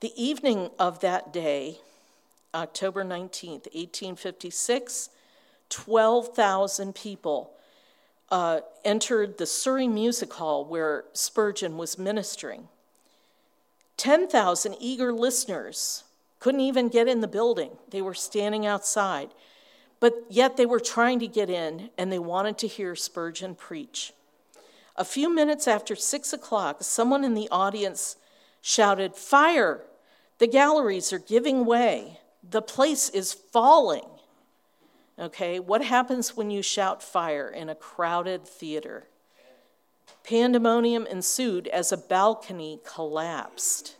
The 0.00 0.12
evening 0.22 0.68
of 0.78 1.00
that 1.00 1.32
day, 1.32 1.78
October 2.54 3.04
19th, 3.06 3.72
1856, 3.72 5.08
12,000 5.70 6.94
people 6.94 7.52
uh, 8.30 8.60
entered 8.84 9.38
the 9.38 9.46
Surrey 9.46 9.88
Music 9.88 10.32
Hall 10.34 10.64
where 10.64 11.04
Spurgeon 11.12 11.76
was 11.76 11.98
ministering. 11.98 12.68
10,000 13.96 14.76
eager 14.80 15.12
listeners 15.12 16.04
couldn't 16.40 16.60
even 16.60 16.88
get 16.88 17.08
in 17.08 17.20
the 17.20 17.28
building, 17.28 17.70
they 17.90 18.02
were 18.02 18.14
standing 18.14 18.66
outside. 18.66 19.30
But 20.00 20.24
yet 20.28 20.56
they 20.56 20.66
were 20.66 20.80
trying 20.80 21.20
to 21.20 21.26
get 21.26 21.48
in 21.48 21.90
and 21.96 22.12
they 22.12 22.18
wanted 22.18 22.58
to 22.58 22.66
hear 22.66 22.94
Spurgeon 22.94 23.54
preach. 23.54 24.12
A 24.96 25.04
few 25.04 25.34
minutes 25.34 25.66
after 25.66 25.96
six 25.96 26.32
o'clock, 26.32 26.82
someone 26.82 27.24
in 27.24 27.34
the 27.34 27.48
audience 27.50 28.16
shouted, 28.60 29.14
Fire! 29.14 29.84
The 30.38 30.46
galleries 30.46 31.12
are 31.12 31.18
giving 31.18 31.64
way. 31.64 32.20
The 32.42 32.60
place 32.60 33.08
is 33.08 33.32
falling. 33.32 34.04
Okay, 35.18 35.60
what 35.60 35.84
happens 35.84 36.36
when 36.36 36.50
you 36.50 36.60
shout 36.60 37.02
fire 37.02 37.48
in 37.48 37.68
a 37.68 37.74
crowded 37.74 38.46
theater? 38.46 39.06
Pandemonium 40.24 41.06
ensued 41.06 41.68
as 41.68 41.92
a 41.92 41.96
balcony 41.96 42.80
collapsed. 42.84 43.96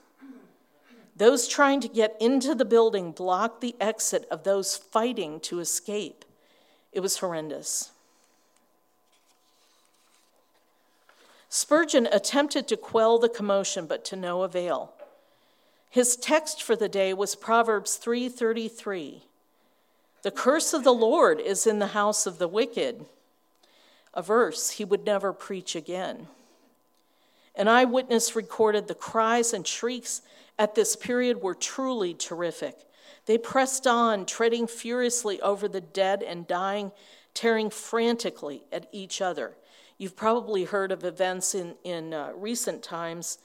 Those 1.16 1.46
trying 1.46 1.81
to 1.81 1.88
get 1.88 2.16
into 2.20 2.55
the 2.55 2.64
building 2.64 3.12
blocked 3.12 3.61
the 3.61 3.77
exit 3.81 4.27
of 4.31 4.42
those 4.42 4.77
fighting 4.77 5.38
to 5.40 5.61
escape. 5.61 6.24
It 6.92 7.00
was 7.00 7.18
horrendous. 7.18 7.92
Spurgeon 11.48 12.09
attempted 12.11 12.66
to 12.66 12.77
quell 12.77 13.18
the 13.18 13.29
commotion, 13.29 13.87
but 13.87 14.05
to 14.07 14.16
no 14.16 14.42
avail. 14.42 14.92
His 15.88 16.16
text 16.16 16.61
for 16.61 16.74
the 16.74 16.88
day 16.88 17.14
was 17.14 17.37
Proverbs 17.37 17.96
3:33. 17.96 19.22
The 20.24 20.30
curse 20.30 20.72
of 20.72 20.84
the 20.84 20.94
Lord 20.94 21.38
is 21.38 21.66
in 21.66 21.80
the 21.80 21.88
house 21.88 22.24
of 22.26 22.38
the 22.38 22.48
wicked, 22.48 23.04
a 24.14 24.22
verse 24.22 24.70
he 24.70 24.84
would 24.84 25.04
never 25.04 25.34
preach 25.34 25.76
again. 25.76 26.28
An 27.54 27.68
eyewitness 27.68 28.34
recorded 28.34 28.88
the 28.88 28.94
cries 28.94 29.52
and 29.52 29.66
shrieks 29.66 30.22
at 30.58 30.74
this 30.74 30.96
period 30.96 31.42
were 31.42 31.54
truly 31.54 32.14
terrific. 32.14 32.74
They 33.26 33.37
pressed 33.37 33.87
on, 33.87 34.24
treading 34.24 34.66
furiously 34.66 35.42
over 35.42 35.68
the 35.68 35.82
dead 35.82 36.22
and 36.22 36.46
dying, 36.46 36.92
tearing 37.34 37.68
frantically 37.68 38.62
at 38.72 38.88
each 38.92 39.20
other. 39.20 39.58
You've 39.98 40.16
probably 40.16 40.64
heard 40.64 40.90
of 40.90 41.04
events 41.04 41.54
in, 41.54 41.74
in 41.84 42.14
uh, 42.14 42.32
recent 42.34 42.82
times 42.82 43.37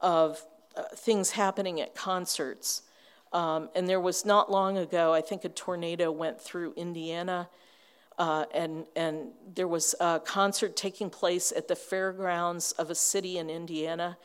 of 0.00 0.42
uh, 0.74 0.84
things 0.96 1.32
happening 1.32 1.78
at 1.78 1.94
concerts 1.94 2.84
um, 3.32 3.68
and 3.74 3.88
there 3.88 4.00
was 4.00 4.24
not 4.24 4.50
long 4.50 4.78
ago, 4.78 5.12
I 5.12 5.20
think 5.20 5.44
a 5.44 5.48
tornado 5.48 6.10
went 6.10 6.40
through 6.40 6.74
Indiana, 6.76 7.48
uh, 8.18 8.44
and, 8.54 8.84
and 8.94 9.28
there 9.54 9.68
was 9.68 9.94
a 10.00 10.20
concert 10.20 10.76
taking 10.76 11.10
place 11.10 11.52
at 11.52 11.68
the 11.68 11.76
fairgrounds 11.76 12.72
of 12.72 12.90
a 12.90 12.94
city 12.94 13.38
in 13.38 13.48
Indiana, 13.48 14.18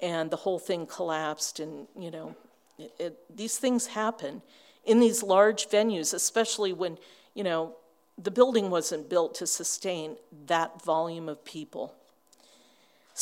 and 0.00 0.30
the 0.30 0.36
whole 0.36 0.58
thing 0.58 0.86
collapsed. 0.86 1.60
And, 1.60 1.86
you 1.98 2.10
know, 2.10 2.34
it, 2.78 2.92
it, 2.98 3.36
these 3.36 3.58
things 3.58 3.86
happen 3.86 4.42
in 4.84 5.00
these 5.00 5.22
large 5.22 5.68
venues, 5.68 6.14
especially 6.14 6.72
when, 6.72 6.98
you 7.34 7.44
know, 7.44 7.76
the 8.18 8.30
building 8.30 8.70
wasn't 8.70 9.08
built 9.08 9.34
to 9.36 9.46
sustain 9.46 10.16
that 10.46 10.82
volume 10.82 11.28
of 11.28 11.44
people. 11.44 11.94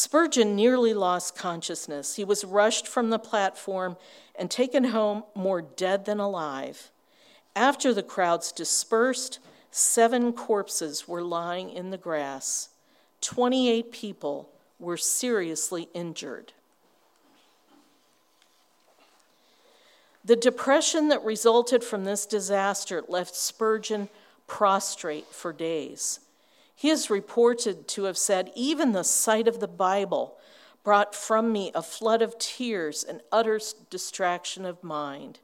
Spurgeon 0.00 0.56
nearly 0.56 0.94
lost 0.94 1.36
consciousness. 1.36 2.16
He 2.16 2.24
was 2.24 2.42
rushed 2.42 2.88
from 2.88 3.10
the 3.10 3.18
platform 3.18 3.98
and 4.34 4.50
taken 4.50 4.84
home 4.84 5.24
more 5.34 5.60
dead 5.60 6.06
than 6.06 6.18
alive. 6.18 6.90
After 7.54 7.92
the 7.92 8.02
crowds 8.02 8.50
dispersed, 8.50 9.40
seven 9.70 10.32
corpses 10.32 11.06
were 11.06 11.20
lying 11.20 11.68
in 11.68 11.90
the 11.90 11.98
grass. 11.98 12.70
28 13.20 13.92
people 13.92 14.48
were 14.78 14.96
seriously 14.96 15.90
injured. 15.92 16.54
The 20.24 20.36
depression 20.36 21.08
that 21.08 21.22
resulted 21.22 21.84
from 21.84 22.04
this 22.04 22.24
disaster 22.24 23.04
left 23.06 23.36
Spurgeon 23.36 24.08
prostrate 24.46 25.26
for 25.26 25.52
days. 25.52 26.20
He 26.80 26.88
is 26.88 27.10
reported 27.10 27.86
to 27.88 28.04
have 28.04 28.16
said, 28.16 28.52
Even 28.54 28.92
the 28.92 29.04
sight 29.04 29.46
of 29.46 29.60
the 29.60 29.68
Bible 29.68 30.38
brought 30.82 31.14
from 31.14 31.52
me 31.52 31.70
a 31.74 31.82
flood 31.82 32.22
of 32.22 32.38
tears 32.38 33.04
and 33.04 33.20
utter 33.30 33.60
distraction 33.90 34.64
of 34.64 34.82
mind. 34.82 35.40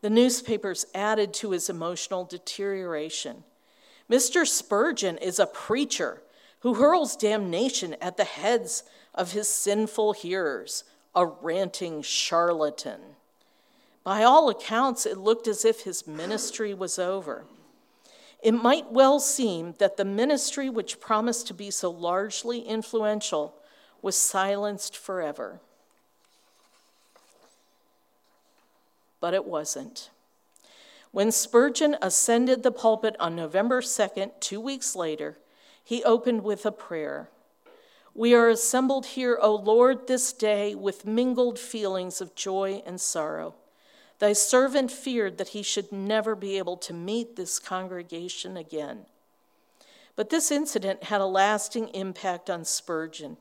The 0.00 0.10
newspapers 0.10 0.86
added 0.94 1.34
to 1.34 1.50
his 1.50 1.68
emotional 1.68 2.24
deterioration. 2.24 3.42
Mr. 4.08 4.46
Spurgeon 4.46 5.18
is 5.18 5.40
a 5.40 5.46
preacher 5.46 6.22
who 6.60 6.74
hurls 6.74 7.16
damnation 7.16 7.96
at 8.00 8.16
the 8.16 8.22
heads 8.22 8.84
of 9.12 9.32
his 9.32 9.48
sinful 9.48 10.12
hearers, 10.12 10.84
a 11.16 11.26
ranting 11.26 12.00
charlatan. 12.00 13.00
By 14.04 14.22
all 14.22 14.48
accounts, 14.50 15.04
it 15.04 15.18
looked 15.18 15.48
as 15.48 15.64
if 15.64 15.80
his 15.80 16.06
ministry 16.06 16.72
was 16.72 16.96
over. 16.96 17.44
It 18.44 18.52
might 18.52 18.92
well 18.92 19.20
seem 19.20 19.74
that 19.78 19.96
the 19.96 20.04
ministry 20.04 20.68
which 20.68 21.00
promised 21.00 21.46
to 21.46 21.54
be 21.54 21.70
so 21.70 21.90
largely 21.90 22.60
influential 22.60 23.54
was 24.02 24.16
silenced 24.16 24.94
forever. 24.94 25.60
But 29.18 29.32
it 29.32 29.46
wasn't. 29.46 30.10
When 31.10 31.32
Spurgeon 31.32 31.96
ascended 32.02 32.62
the 32.62 32.70
pulpit 32.70 33.16
on 33.18 33.34
November 33.34 33.80
2nd, 33.80 34.32
two 34.40 34.60
weeks 34.60 34.94
later, 34.94 35.38
he 35.82 36.04
opened 36.04 36.44
with 36.44 36.66
a 36.66 36.72
prayer. 36.72 37.30
We 38.14 38.34
are 38.34 38.50
assembled 38.50 39.06
here, 39.06 39.38
O 39.40 39.54
Lord, 39.54 40.06
this 40.06 40.34
day 40.34 40.74
with 40.74 41.06
mingled 41.06 41.58
feelings 41.58 42.20
of 42.20 42.34
joy 42.34 42.82
and 42.84 43.00
sorrow. 43.00 43.54
Thy 44.18 44.32
servant 44.32 44.90
feared 44.90 45.38
that 45.38 45.48
he 45.48 45.62
should 45.62 45.90
never 45.90 46.34
be 46.34 46.58
able 46.58 46.76
to 46.78 46.92
meet 46.92 47.36
this 47.36 47.58
congregation 47.58 48.56
again. 48.56 49.06
But 50.16 50.30
this 50.30 50.50
incident 50.50 51.04
had 51.04 51.20
a 51.20 51.26
lasting 51.26 51.88
impact 51.88 52.48
on 52.48 52.64
Spurgeon. 52.64 53.36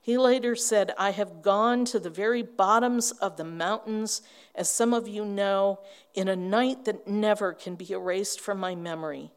He 0.00 0.18
later 0.18 0.56
said, 0.56 0.92
I 0.98 1.10
have 1.10 1.42
gone 1.42 1.84
to 1.86 1.98
the 1.98 2.10
very 2.10 2.42
bottoms 2.42 3.12
of 3.12 3.36
the 3.36 3.44
mountains, 3.44 4.22
as 4.54 4.70
some 4.70 4.92
of 4.92 5.06
you 5.06 5.24
know, 5.24 5.80
in 6.14 6.28
a 6.28 6.36
night 6.36 6.84
that 6.84 7.06
never 7.06 7.52
can 7.52 7.76
be 7.76 7.90
erased 7.90 8.40
from 8.40 8.58
my 8.58 8.74
memory. 8.74 9.30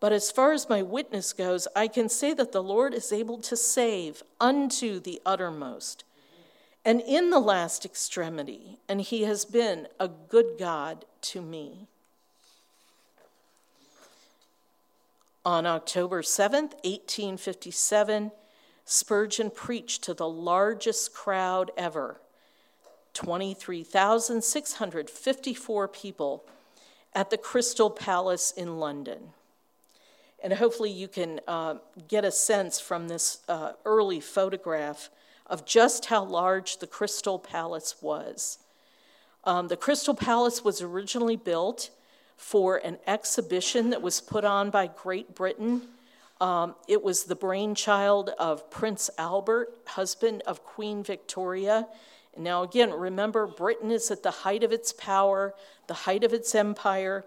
But 0.00 0.12
as 0.12 0.30
far 0.30 0.52
as 0.52 0.68
my 0.68 0.82
witness 0.82 1.32
goes, 1.32 1.68
I 1.76 1.86
can 1.86 2.08
say 2.08 2.32
that 2.34 2.52
the 2.52 2.62
Lord 2.62 2.94
is 2.94 3.12
able 3.12 3.38
to 3.38 3.56
save 3.56 4.22
unto 4.40 4.98
the 4.98 5.20
uttermost 5.26 6.04
and 6.84 7.00
in 7.00 7.30
the 7.30 7.40
last 7.40 7.84
extremity, 7.84 8.78
and 8.88 9.00
he 9.00 9.22
has 9.22 9.44
been 9.44 9.88
a 9.98 10.06
good 10.08 10.56
God 10.58 11.04
to 11.22 11.42
me. 11.42 11.88
On 15.44 15.66
October 15.66 16.22
7th, 16.22 16.74
1857, 16.84 18.30
Spurgeon 18.84 19.50
preached 19.50 20.04
to 20.04 20.14
the 20.14 20.28
largest 20.28 21.12
crowd 21.14 21.72
ever 21.76 22.20
23,654 23.14 25.88
people 25.88 26.44
at 27.12 27.30
the 27.30 27.36
Crystal 27.36 27.90
Palace 27.90 28.52
in 28.56 28.78
London. 28.78 29.32
And 30.42 30.54
hopefully, 30.54 30.90
you 30.90 31.06
can 31.08 31.40
uh, 31.46 31.74
get 32.08 32.24
a 32.24 32.30
sense 32.30 32.80
from 32.80 33.08
this 33.08 33.40
uh, 33.48 33.72
early 33.84 34.20
photograph 34.20 35.10
of 35.50 35.66
just 35.66 36.06
how 36.06 36.24
large 36.24 36.78
the 36.78 36.86
Crystal 36.86 37.38
Palace 37.38 37.96
was. 38.00 38.58
Um, 39.44 39.68
the 39.68 39.76
Crystal 39.76 40.14
Palace 40.14 40.64
was 40.64 40.80
originally 40.80 41.36
built 41.36 41.90
for 42.38 42.78
an 42.78 42.96
exhibition 43.06 43.90
that 43.90 44.00
was 44.00 44.22
put 44.22 44.46
on 44.46 44.70
by 44.70 44.86
Great 44.86 45.34
Britain 45.34 45.82
um, 46.40 46.74
it 46.88 47.02
was 47.02 47.24
the 47.24 47.36
brainchild 47.36 48.30
of 48.38 48.70
Prince 48.70 49.10
Albert, 49.18 49.74
husband 49.86 50.42
of 50.46 50.64
Queen 50.64 51.02
Victoria. 51.02 51.86
And 52.34 52.44
now, 52.44 52.62
again, 52.62 52.92
remember, 52.92 53.46
Britain 53.46 53.90
is 53.90 54.10
at 54.10 54.22
the 54.22 54.30
height 54.30 54.62
of 54.62 54.72
its 54.72 54.92
power, 54.92 55.54
the 55.86 55.94
height 55.94 56.24
of 56.24 56.32
its 56.32 56.54
empire. 56.54 57.24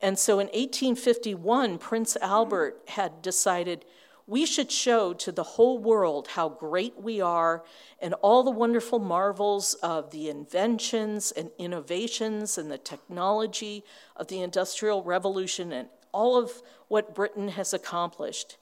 And 0.00 0.16
so 0.18 0.34
in 0.34 0.46
1851, 0.48 1.78
Prince 1.78 2.16
Albert 2.20 2.80
had 2.88 3.22
decided 3.22 3.84
we 4.26 4.46
should 4.46 4.72
show 4.72 5.12
to 5.12 5.32
the 5.32 5.42
whole 5.42 5.78
world 5.78 6.28
how 6.28 6.48
great 6.48 7.00
we 7.00 7.20
are 7.20 7.62
and 8.00 8.14
all 8.14 8.42
the 8.42 8.50
wonderful 8.50 8.98
marvels 8.98 9.74
of 9.74 10.10
the 10.10 10.30
inventions 10.30 11.30
and 11.32 11.50
innovations 11.58 12.56
and 12.56 12.70
the 12.70 12.78
technology 12.78 13.84
of 14.16 14.28
the 14.28 14.40
Industrial 14.40 15.02
Revolution 15.02 15.72
and 15.72 15.88
all 16.12 16.36
of 16.36 16.62
what 16.88 17.14
Britain 17.14 17.48
has 17.48 17.74
accomplished. 17.74 18.56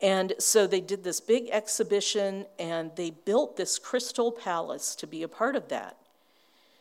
And 0.00 0.34
so 0.38 0.66
they 0.66 0.80
did 0.80 1.04
this 1.04 1.20
big 1.20 1.48
exhibition 1.50 2.46
and 2.58 2.90
they 2.96 3.10
built 3.10 3.56
this 3.56 3.78
crystal 3.78 4.32
palace 4.32 4.94
to 4.96 5.06
be 5.06 5.22
a 5.22 5.28
part 5.28 5.54
of 5.56 5.68
that. 5.68 5.96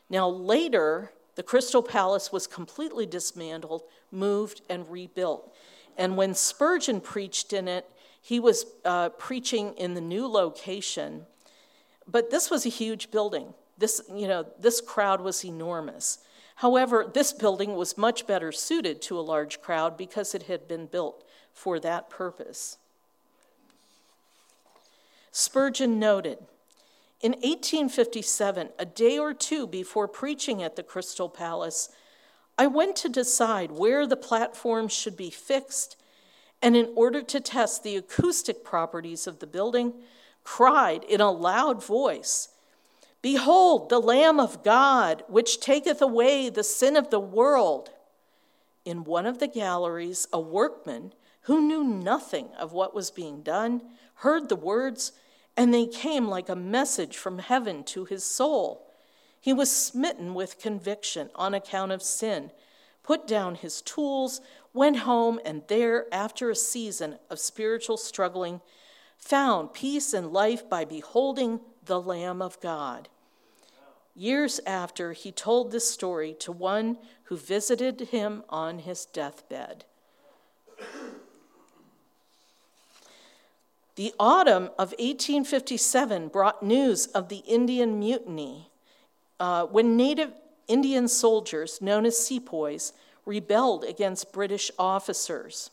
Now, 0.09 0.27
later, 0.27 1.11
the 1.35 1.43
crystal 1.43 1.83
palace 1.83 2.31
was 2.31 2.47
completely 2.47 3.05
dismantled, 3.05 3.83
moved, 4.11 4.61
and 4.69 4.89
rebuilt. 4.89 5.53
And 5.97 6.17
when 6.17 6.33
Spurgeon 6.33 7.01
preached 7.01 7.53
in 7.53 7.67
it, 7.67 7.89
he 8.25 8.39
was 8.39 8.65
uh, 8.83 9.09
preaching 9.09 9.75
in 9.75 9.93
the 9.93 10.01
new 10.01 10.25
location. 10.25 11.27
But 12.07 12.31
this 12.31 12.49
was 12.49 12.65
a 12.65 12.69
huge 12.69 13.11
building. 13.11 13.53
This, 13.77 14.01
you 14.11 14.27
know, 14.27 14.47
this 14.59 14.81
crowd 14.81 15.21
was 15.21 15.45
enormous. 15.45 16.17
However, 16.55 17.05
this 17.13 17.31
building 17.31 17.75
was 17.75 17.99
much 17.99 18.25
better 18.25 18.51
suited 18.51 18.99
to 19.03 19.19
a 19.19 19.21
large 19.21 19.61
crowd 19.61 19.95
because 19.95 20.33
it 20.33 20.43
had 20.43 20.67
been 20.67 20.87
built 20.87 21.23
for 21.53 21.79
that 21.81 22.09
purpose. 22.09 22.79
Spurgeon 25.31 25.99
noted 25.99 26.39
In 27.21 27.33
1857, 27.33 28.69
a 28.79 28.85
day 28.87 29.19
or 29.19 29.35
two 29.35 29.67
before 29.67 30.07
preaching 30.07 30.63
at 30.63 30.75
the 30.75 30.81
Crystal 30.81 31.29
Palace, 31.29 31.89
I 32.57 32.65
went 32.65 32.95
to 32.95 33.07
decide 33.07 33.71
where 33.71 34.07
the 34.07 34.17
platform 34.17 34.87
should 34.87 35.15
be 35.15 35.29
fixed, 35.29 35.95
and 36.65 36.75
in 36.75 36.89
order 36.95 37.21
to 37.21 37.39
test 37.39 37.83
the 37.83 37.95
acoustic 37.95 38.63
properties 38.63 39.27
of 39.27 39.37
the 39.37 39.45
building, 39.45 39.93
cried 40.43 41.03
in 41.03 41.21
a 41.21 41.29
loud 41.29 41.85
voice, 41.85 42.49
Behold, 43.21 43.89
the 43.89 43.99
Lamb 43.99 44.39
of 44.39 44.63
God, 44.63 45.23
which 45.27 45.59
taketh 45.59 46.01
away 46.01 46.49
the 46.49 46.63
sin 46.63 46.95
of 46.95 47.11
the 47.11 47.19
world. 47.19 47.91
In 48.83 49.03
one 49.03 49.27
of 49.27 49.37
the 49.37 49.47
galleries, 49.47 50.27
a 50.33 50.39
workman 50.39 51.13
who 51.41 51.61
knew 51.61 51.83
nothing 51.83 52.49
of 52.57 52.73
what 52.73 52.95
was 52.95 53.11
being 53.11 53.43
done 53.43 53.83
heard 54.15 54.49
the 54.49 54.55
words, 54.55 55.11
and 55.55 55.71
they 55.71 55.85
came 55.85 56.27
like 56.27 56.49
a 56.49 56.55
message 56.55 57.15
from 57.15 57.37
heaven 57.37 57.83
to 57.83 58.05
his 58.05 58.23
soul. 58.23 58.91
He 59.39 59.53
was 59.53 59.69
smitten 59.69 60.33
with 60.33 60.59
conviction 60.59 61.29
on 61.35 61.53
account 61.53 61.91
of 61.91 62.01
sin, 62.01 62.49
put 63.03 63.27
down 63.27 63.53
his 63.53 63.83
tools, 63.83 64.41
went 64.75 64.97
home, 64.97 65.39
and 65.45 65.63
there, 65.67 66.05
after 66.11 66.49
a 66.49 66.55
season 66.55 67.17
of 67.29 67.39
spiritual 67.39 67.97
struggling, 67.97 68.61
found 69.17 69.73
peace 69.73 70.13
and 70.13 70.31
life 70.31 70.69
by 70.69 70.85
beholding 70.85 71.61
the 71.85 71.99
Lamb 71.99 72.41
of 72.41 72.59
God. 72.59 73.09
Years 74.13 74.59
after, 74.65 75.13
he 75.13 75.31
told 75.31 75.71
this 75.71 75.89
story 75.89 76.35
to 76.39 76.51
one 76.51 76.97
who 77.23 77.37
visited 77.37 78.01
him 78.01 78.43
on 78.49 78.79
his 78.79 79.05
deathbed. 79.05 79.85
The 83.95 84.13
autumn 84.19 84.65
of 84.77 84.91
1857 84.99 86.27
brought 86.27 86.61
news 86.61 87.07
of 87.07 87.29
the 87.29 87.43
Indian 87.47 87.97
Mutiny 87.97 88.69
uh, 89.39 89.65
when 89.65 89.95
native 89.95 90.33
Indian 90.67 91.07
soldiers, 91.07 91.81
known 91.81 92.05
as 92.05 92.17
sepoys, 92.17 92.93
rebelled 93.25 93.83
against 93.83 94.31
British 94.31 94.71
officers. 94.77 95.71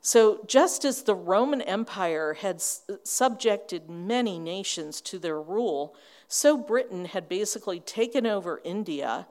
So, 0.00 0.40
just 0.46 0.84
as 0.84 1.02
the 1.02 1.14
Roman 1.14 1.60
Empire 1.60 2.34
had 2.34 2.62
subjected 2.62 3.90
many 3.90 4.38
nations 4.38 5.00
to 5.02 5.18
their 5.18 5.40
rule, 5.40 5.94
so 6.28 6.56
Britain 6.56 7.06
had 7.06 7.28
basically 7.28 7.80
taken 7.80 8.26
over 8.26 8.60
India 8.64 9.26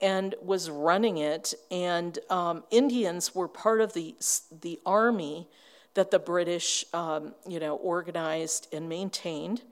and 0.00 0.34
was 0.42 0.68
running 0.68 1.18
it, 1.18 1.54
and 1.70 2.18
um, 2.28 2.64
Indians 2.70 3.34
were 3.34 3.48
part 3.48 3.80
of 3.80 3.92
the, 3.92 4.16
the 4.62 4.80
army 4.84 5.48
that 5.94 6.10
the 6.10 6.18
British, 6.18 6.84
um, 6.92 7.34
you 7.48 7.60
know, 7.60 7.76
organized 7.76 8.66
and 8.72 8.88
maintained. 8.88 9.62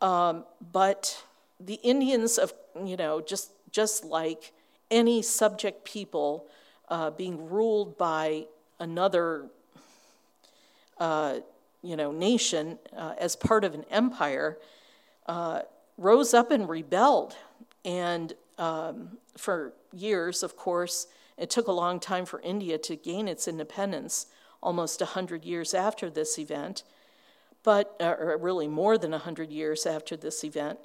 Um, 0.00 0.44
but 0.72 1.22
the 1.58 1.74
Indians, 1.82 2.38
of 2.38 2.52
you 2.84 2.96
know, 2.96 3.20
just 3.20 3.50
just 3.70 4.04
like 4.04 4.52
any 4.90 5.22
subject 5.22 5.84
people 5.84 6.46
uh, 6.88 7.10
being 7.10 7.48
ruled 7.48 7.98
by 7.98 8.46
another, 8.78 9.46
uh, 10.98 11.38
you 11.82 11.96
know, 11.96 12.12
nation 12.12 12.78
uh, 12.96 13.14
as 13.18 13.36
part 13.36 13.64
of 13.64 13.74
an 13.74 13.84
empire, 13.90 14.58
uh, 15.26 15.62
rose 15.98 16.34
up 16.34 16.50
and 16.50 16.68
rebelled. 16.68 17.34
And 17.84 18.32
um, 18.58 19.18
for 19.36 19.72
years, 19.92 20.42
of 20.42 20.56
course, 20.56 21.06
it 21.36 21.50
took 21.50 21.68
a 21.68 21.72
long 21.72 22.00
time 22.00 22.24
for 22.24 22.40
India 22.40 22.78
to 22.78 22.96
gain 22.96 23.28
its 23.28 23.46
independence, 23.46 24.26
almost 24.62 25.00
100 25.00 25.44
years 25.44 25.74
after 25.74 26.08
this 26.08 26.38
event, 26.38 26.82
but, 27.62 27.96
uh, 28.00 28.14
or 28.18 28.38
really 28.38 28.68
more 28.68 28.96
than 28.96 29.10
100 29.10 29.50
years 29.50 29.86
after 29.86 30.16
this 30.16 30.44
event. 30.44 30.78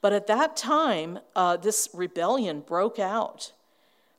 But 0.00 0.12
at 0.12 0.26
that 0.28 0.56
time, 0.56 1.18
uh, 1.34 1.56
this 1.56 1.88
rebellion 1.92 2.60
broke 2.60 2.98
out. 2.98 3.52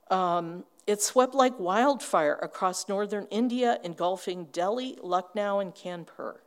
Um, 0.09 0.65
it 0.85 1.01
swept 1.01 1.35
like 1.35 1.59
wildfire 1.59 2.37
across 2.41 2.89
northern 2.89 3.27
India, 3.29 3.79
engulfing 3.83 4.45
Delhi, 4.51 4.97
Lucknow, 5.01 5.59
and 5.59 5.73
Kanpur. 5.73 6.37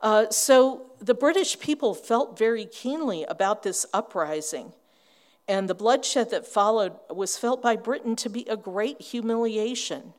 Uh, 0.00 0.30
so 0.30 0.90
the 0.98 1.14
British 1.14 1.58
people 1.58 1.94
felt 1.94 2.38
very 2.38 2.64
keenly 2.66 3.24
about 3.24 3.62
this 3.62 3.86
uprising, 3.92 4.72
and 5.48 5.68
the 5.68 5.74
bloodshed 5.74 6.30
that 6.30 6.46
followed 6.46 6.94
was 7.10 7.38
felt 7.38 7.62
by 7.62 7.76
Britain 7.76 8.16
to 8.16 8.28
be 8.28 8.46
a 8.48 8.56
great 8.56 9.00
humiliation. 9.00 10.12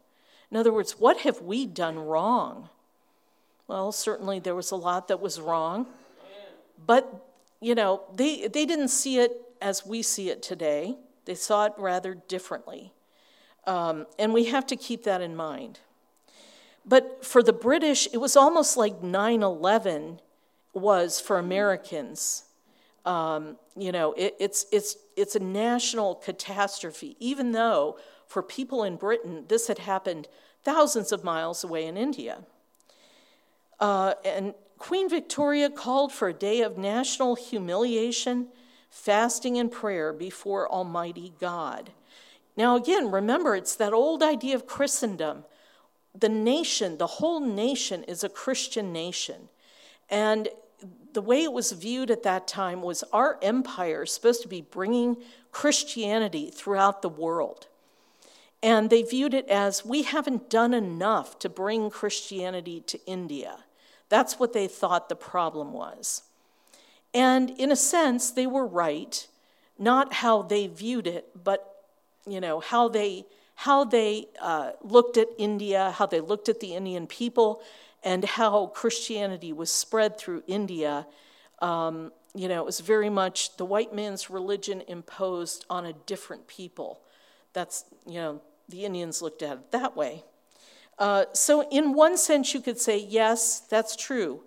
In 0.49 0.57
other 0.57 0.71
words, 0.71 0.99
what 0.99 1.19
have 1.19 1.41
we 1.41 1.65
done 1.65 1.99
wrong? 1.99 2.69
Well, 3.67 3.91
certainly 3.91 4.39
there 4.39 4.55
was 4.55 4.71
a 4.71 4.77
lot 4.77 5.09
that 5.09 5.19
was 5.19 5.41
wrong, 5.41 5.87
but 6.85 7.26
you 7.59 7.75
know, 7.75 8.03
they, 8.13 8.47
they 8.47 8.65
didn't 8.65 8.89
see 8.89 9.19
it 9.19 9.31
as 9.61 9.85
we 9.85 10.01
see 10.01 10.29
it 10.29 10.41
today. 10.43 10.97
They 11.25 11.35
saw 11.35 11.65
it 11.65 11.73
rather 11.77 12.15
differently. 12.27 12.93
Um, 13.65 14.05
and 14.17 14.33
we 14.33 14.45
have 14.45 14.65
to 14.67 14.75
keep 14.75 15.03
that 15.03 15.21
in 15.21 15.35
mind. 15.35 15.79
But 16.85 17.25
for 17.25 17.43
the 17.43 17.53
British, 17.53 18.07
it 18.13 18.17
was 18.17 18.37
almost 18.37 18.77
like 18.77 19.03
9 19.03 19.43
11 19.43 20.21
was 20.73 21.19
for 21.19 21.37
Americans. 21.37 22.43
Um, 23.05 23.57
you 23.75 23.91
know, 23.91 24.13
it, 24.13 24.35
it's, 24.39 24.65
it's, 24.71 24.95
it's 25.15 25.35
a 25.35 25.39
national 25.39 26.15
catastrophe, 26.15 27.17
even 27.19 27.51
though 27.51 27.97
for 28.27 28.41
people 28.41 28.83
in 28.83 28.95
Britain, 28.95 29.45
this 29.47 29.67
had 29.67 29.79
happened 29.79 30.27
thousands 30.63 31.11
of 31.11 31.23
miles 31.23 31.63
away 31.63 31.85
in 31.85 31.97
India. 31.97 32.39
Uh, 33.79 34.13
and 34.25 34.53
Queen 34.77 35.09
Victoria 35.09 35.69
called 35.69 36.11
for 36.11 36.27
a 36.27 36.33
day 36.33 36.61
of 36.61 36.77
national 36.77 37.35
humiliation, 37.35 38.47
fasting, 38.89 39.57
and 39.57 39.71
prayer 39.71 40.13
before 40.13 40.69
Almighty 40.69 41.33
God. 41.39 41.91
Now, 42.55 42.75
again, 42.75 43.11
remember, 43.11 43.55
it's 43.55 43.75
that 43.75 43.93
old 43.93 44.23
idea 44.23 44.55
of 44.55 44.67
Christendom. 44.67 45.45
The 46.17 46.29
nation, 46.29 46.97
the 46.97 47.07
whole 47.07 47.39
nation, 47.39 48.03
is 48.03 48.23
a 48.23 48.29
Christian 48.29 48.91
nation. 48.91 49.49
And 50.09 50.49
the 51.13 51.21
way 51.21 51.43
it 51.43 51.53
was 51.53 51.71
viewed 51.71 52.11
at 52.11 52.23
that 52.23 52.47
time 52.47 52.81
was 52.81 53.03
our 53.13 53.39
empire 53.41 54.03
is 54.03 54.11
supposed 54.11 54.41
to 54.43 54.47
be 54.47 54.61
bringing 54.61 55.17
Christianity 55.51 56.51
throughout 56.51 57.01
the 57.01 57.09
world. 57.09 57.67
And 58.63 58.89
they 58.89 59.03
viewed 59.03 59.33
it 59.33 59.47
as 59.49 59.85
we 59.85 60.03
haven't 60.03 60.49
done 60.49 60.73
enough 60.73 61.37
to 61.39 61.49
bring 61.49 61.89
Christianity 61.89 62.81
to 62.81 62.99
India. 63.05 63.59
That's 64.09 64.39
what 64.39 64.53
they 64.53 64.67
thought 64.67 65.09
the 65.09 65.15
problem 65.15 65.73
was. 65.73 66.23
And 67.13 67.49
in 67.51 67.71
a 67.71 67.75
sense, 67.75 68.31
they 68.31 68.47
were 68.47 68.65
right, 68.65 69.27
not 69.77 70.13
how 70.13 70.41
they 70.41 70.67
viewed 70.67 71.07
it, 71.07 71.29
but 71.43 71.73
you 72.27 72.41
know 72.41 72.59
how 72.59 72.89
they 72.89 73.25
how 73.55 73.83
they 73.83 74.27
uh, 74.39 74.71
looked 74.83 75.17
at 75.17 75.27
India, 75.39 75.91
how 75.97 76.05
they 76.05 76.19
looked 76.19 76.47
at 76.47 76.59
the 76.59 76.75
Indian 76.75 77.07
people, 77.07 77.61
and 78.03 78.23
how 78.23 78.67
Christianity 78.67 79.51
was 79.51 79.71
spread 79.71 80.17
through 80.19 80.43
India. 80.45 81.07
Um, 81.59 82.11
you 82.35 82.47
know, 82.47 82.61
it 82.61 82.65
was 82.65 82.81
very 82.81 83.09
much 83.09 83.57
the 83.57 83.65
white 83.65 83.95
man's 83.95 84.29
religion 84.29 84.83
imposed 84.87 85.65
on 85.71 85.87
a 85.87 85.93
different 85.93 86.47
people. 86.47 87.01
That's 87.53 87.85
you 88.05 88.19
know 88.19 88.41
the 88.69 88.85
Indians 88.85 89.21
looked 89.21 89.41
at 89.41 89.53
it 89.53 89.71
that 89.71 89.95
way. 89.95 90.23
Uh, 90.99 91.25
so, 91.33 91.67
in 91.69 91.93
one 91.93 92.17
sense, 92.17 92.53
you 92.53 92.59
could 92.59 92.79
say, 92.79 92.97
yes, 92.97 93.59
that's 93.59 93.95
true. 93.95 94.41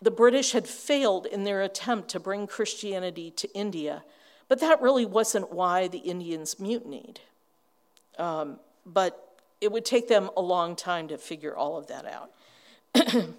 The 0.00 0.10
British 0.10 0.52
had 0.52 0.66
failed 0.66 1.26
in 1.26 1.44
their 1.44 1.62
attempt 1.62 2.08
to 2.10 2.20
bring 2.20 2.46
Christianity 2.46 3.30
to 3.32 3.52
India, 3.54 4.04
but 4.48 4.60
that 4.60 4.80
really 4.80 5.04
wasn't 5.04 5.52
why 5.52 5.88
the 5.88 5.98
Indians 5.98 6.58
mutinied. 6.58 7.20
Um, 8.18 8.60
but 8.86 9.40
it 9.60 9.70
would 9.70 9.84
take 9.84 10.08
them 10.08 10.30
a 10.36 10.40
long 10.40 10.74
time 10.76 11.08
to 11.08 11.18
figure 11.18 11.56
all 11.56 11.76
of 11.76 11.88
that 11.88 12.06
out. 12.06 12.30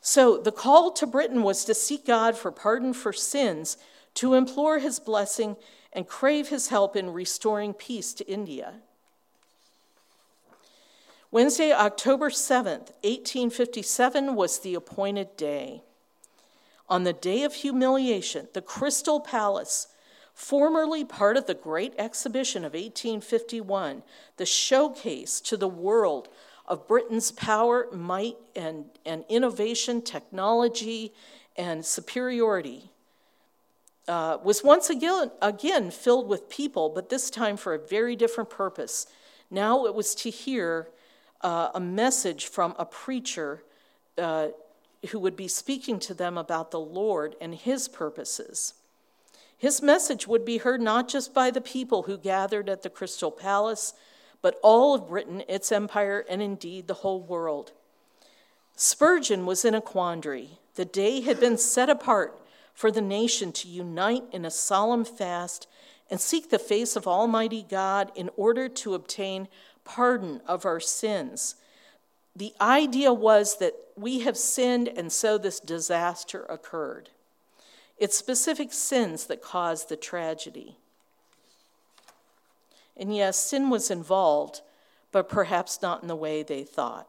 so, 0.00 0.38
the 0.38 0.52
call 0.52 0.90
to 0.92 1.06
Britain 1.06 1.42
was 1.42 1.64
to 1.66 1.74
seek 1.74 2.04
God 2.06 2.36
for 2.36 2.50
pardon 2.50 2.94
for 2.94 3.12
sins, 3.12 3.76
to 4.14 4.34
implore 4.34 4.80
his 4.80 4.98
blessing, 4.98 5.56
and 5.92 6.08
crave 6.08 6.48
his 6.48 6.68
help 6.68 6.96
in 6.96 7.10
restoring 7.10 7.74
peace 7.74 8.12
to 8.14 8.26
India. 8.26 8.74
Wednesday, 11.34 11.72
October 11.72 12.30
7th, 12.30 12.92
1857, 13.02 14.36
was 14.36 14.60
the 14.60 14.76
appointed 14.76 15.36
day. 15.36 15.82
On 16.88 17.02
the 17.02 17.12
day 17.12 17.42
of 17.42 17.54
humiliation, 17.54 18.46
the 18.52 18.62
Crystal 18.62 19.18
Palace, 19.18 19.88
formerly 20.32 21.04
part 21.04 21.36
of 21.36 21.46
the 21.46 21.54
Great 21.54 21.92
Exhibition 21.98 22.64
of 22.64 22.74
1851, 22.74 24.04
the 24.36 24.46
showcase 24.46 25.40
to 25.40 25.56
the 25.56 25.66
world 25.66 26.28
of 26.68 26.86
Britain's 26.86 27.32
power, 27.32 27.88
might, 27.90 28.36
and, 28.54 28.84
and 29.04 29.24
innovation, 29.28 30.02
technology, 30.02 31.12
and 31.56 31.84
superiority, 31.84 32.92
uh, 34.06 34.38
was 34.44 34.62
once 34.62 34.88
again, 34.88 35.32
again 35.42 35.90
filled 35.90 36.28
with 36.28 36.48
people, 36.48 36.90
but 36.90 37.08
this 37.08 37.28
time 37.28 37.56
for 37.56 37.74
a 37.74 37.78
very 37.80 38.14
different 38.14 38.50
purpose. 38.50 39.08
Now 39.50 39.84
it 39.86 39.96
was 39.96 40.14
to 40.14 40.30
hear 40.30 40.90
uh, 41.44 41.70
a 41.74 41.80
message 41.80 42.46
from 42.46 42.74
a 42.78 42.86
preacher 42.86 43.62
uh, 44.18 44.48
who 45.10 45.18
would 45.20 45.36
be 45.36 45.46
speaking 45.46 45.98
to 46.00 46.14
them 46.14 46.38
about 46.38 46.70
the 46.70 46.80
Lord 46.80 47.36
and 47.40 47.54
his 47.54 47.86
purposes. 47.86 48.74
His 49.56 49.82
message 49.82 50.26
would 50.26 50.44
be 50.44 50.58
heard 50.58 50.80
not 50.80 51.08
just 51.08 51.34
by 51.34 51.50
the 51.50 51.60
people 51.60 52.02
who 52.04 52.18
gathered 52.18 52.68
at 52.68 52.82
the 52.82 52.90
Crystal 52.90 53.30
Palace, 53.30 53.92
but 54.42 54.58
all 54.62 54.94
of 54.94 55.08
Britain, 55.08 55.42
its 55.46 55.70
empire, 55.70 56.24
and 56.28 56.42
indeed 56.42 56.86
the 56.86 56.94
whole 56.94 57.20
world. 57.20 57.72
Spurgeon 58.76 59.46
was 59.46 59.64
in 59.64 59.74
a 59.74 59.80
quandary. 59.80 60.58
The 60.74 60.84
day 60.84 61.20
had 61.20 61.38
been 61.38 61.58
set 61.58 61.88
apart 61.88 62.40
for 62.72 62.90
the 62.90 63.00
nation 63.00 63.52
to 63.52 63.68
unite 63.68 64.24
in 64.32 64.44
a 64.44 64.50
solemn 64.50 65.04
fast 65.04 65.68
and 66.10 66.20
seek 66.20 66.50
the 66.50 66.58
face 66.58 66.96
of 66.96 67.06
Almighty 67.06 67.64
God 67.68 68.10
in 68.14 68.30
order 68.36 68.68
to 68.68 68.94
obtain 68.94 69.48
pardon 69.84 70.40
of 70.46 70.64
our 70.64 70.80
sins. 70.80 71.56
The 72.34 72.52
idea 72.60 73.12
was 73.12 73.58
that 73.58 73.74
we 73.96 74.20
have 74.20 74.36
sinned, 74.36 74.88
and 74.88 75.12
so 75.12 75.38
this 75.38 75.60
disaster 75.60 76.44
occurred. 76.48 77.10
It's 77.96 78.16
specific 78.16 78.72
sins 78.72 79.26
that 79.26 79.42
caused 79.42 79.88
the 79.88 79.96
tragedy. 79.96 80.76
And 82.96 83.14
yes, 83.14 83.38
sin 83.38 83.70
was 83.70 83.90
involved, 83.90 84.62
but 85.12 85.28
perhaps 85.28 85.80
not 85.80 86.02
in 86.02 86.08
the 86.08 86.16
way 86.16 86.42
they 86.42 86.64
thought. 86.64 87.08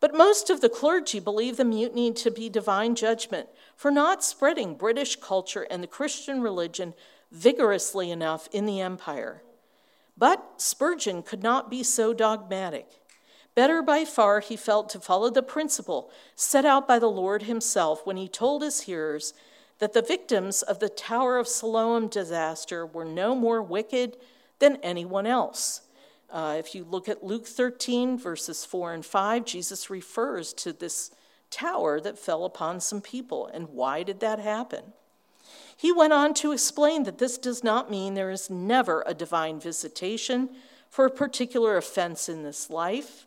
But 0.00 0.14
most 0.14 0.50
of 0.50 0.60
the 0.60 0.68
clergy 0.68 1.20
believe 1.20 1.56
the 1.56 1.64
mutiny 1.64 2.12
to 2.12 2.30
be 2.30 2.50
divine 2.50 2.94
judgment 2.94 3.48
for 3.74 3.90
not 3.90 4.22
spreading 4.22 4.74
British 4.74 5.16
culture 5.16 5.66
and 5.70 5.82
the 5.82 5.88
Christian 5.88 6.42
religion 6.42 6.92
vigorously 7.32 8.10
enough 8.10 8.48
in 8.52 8.66
the 8.66 8.80
empire. 8.80 9.42
But 10.16 10.60
Spurgeon 10.60 11.22
could 11.22 11.42
not 11.42 11.70
be 11.70 11.82
so 11.82 12.12
dogmatic. 12.12 12.88
Better 13.54 13.82
by 13.82 14.04
far, 14.04 14.40
he 14.40 14.56
felt 14.56 14.88
to 14.90 15.00
follow 15.00 15.30
the 15.30 15.42
principle 15.42 16.10
set 16.34 16.64
out 16.64 16.86
by 16.86 16.98
the 16.98 17.10
Lord 17.10 17.44
himself 17.44 18.04
when 18.04 18.16
he 18.16 18.28
told 18.28 18.62
his 18.62 18.82
hearers 18.82 19.32
that 19.78 19.92
the 19.92 20.02
victims 20.02 20.62
of 20.62 20.78
the 20.78 20.88
Tower 20.88 21.38
of 21.38 21.48
Siloam 21.48 22.08
disaster 22.08 22.86
were 22.86 23.04
no 23.04 23.34
more 23.34 23.62
wicked 23.62 24.16
than 24.58 24.76
anyone 24.82 25.26
else. 25.26 25.82
Uh, 26.30 26.56
if 26.58 26.74
you 26.74 26.84
look 26.84 27.08
at 27.08 27.24
Luke 27.24 27.46
13, 27.46 28.18
verses 28.18 28.64
4 28.64 28.94
and 28.94 29.06
5, 29.06 29.44
Jesus 29.44 29.90
refers 29.90 30.52
to 30.54 30.72
this 30.72 31.10
tower 31.50 32.00
that 32.00 32.18
fell 32.18 32.44
upon 32.44 32.80
some 32.80 33.00
people. 33.00 33.46
And 33.52 33.68
why 33.68 34.02
did 34.02 34.20
that 34.20 34.38
happen? 34.38 34.92
He 35.76 35.92
went 35.92 36.14
on 36.14 36.32
to 36.34 36.52
explain 36.52 37.02
that 37.02 37.18
this 37.18 37.36
does 37.36 37.62
not 37.62 37.90
mean 37.90 38.14
there 38.14 38.30
is 38.30 38.48
never 38.48 39.04
a 39.06 39.12
divine 39.12 39.60
visitation 39.60 40.48
for 40.88 41.04
a 41.04 41.10
particular 41.10 41.76
offense 41.76 42.28
in 42.28 42.42
this 42.42 42.70
life. 42.70 43.26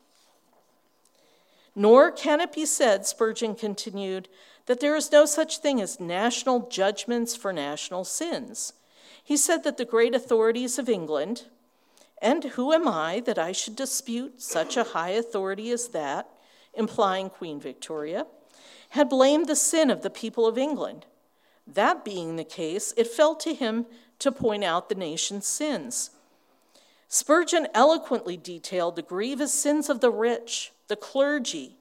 Nor 1.75 2.11
can 2.11 2.41
it 2.41 2.51
be 2.51 2.65
said, 2.65 3.05
Spurgeon 3.05 3.53
continued, 3.53 4.27
that 4.65 4.79
there 4.79 4.95
is 4.95 5.11
no 5.11 5.25
such 5.25 5.59
thing 5.59 5.79
as 5.79 5.99
national 5.99 6.67
judgments 6.69 7.35
for 7.35 7.53
national 7.53 8.03
sins. 8.03 8.73
He 9.23 9.37
said 9.37 9.63
that 9.63 9.77
the 9.77 9.85
great 9.85 10.15
authorities 10.15 10.79
of 10.79 10.89
England, 10.89 11.45
and 12.19 12.43
who 12.43 12.73
am 12.73 12.87
I 12.87 13.21
that 13.21 13.37
I 13.37 13.51
should 13.51 13.75
dispute 13.75 14.41
such 14.41 14.75
a 14.75 14.85
high 14.85 15.11
authority 15.11 15.69
as 15.69 15.89
that, 15.89 16.27
implying 16.73 17.29
Queen 17.29 17.59
Victoria, 17.59 18.25
had 18.89 19.07
blamed 19.07 19.47
the 19.47 19.55
sin 19.55 19.91
of 19.91 20.01
the 20.01 20.09
people 20.09 20.47
of 20.47 20.57
England 20.57 21.05
that 21.75 22.05
being 22.05 22.35
the 22.35 22.43
case, 22.43 22.93
it 22.97 23.07
fell 23.07 23.35
to 23.35 23.53
him 23.53 23.85
to 24.19 24.31
point 24.31 24.63
out 24.63 24.89
the 24.89 24.95
nation's 24.95 25.47
sins. 25.47 26.11
Spurgeon 27.07 27.67
eloquently 27.73 28.37
detailed 28.37 28.95
the 28.95 29.01
grievous 29.01 29.53
sins 29.53 29.89
of 29.89 29.99
the 29.99 30.11
rich, 30.11 30.71
the 30.87 30.95
clergy, 30.95 31.77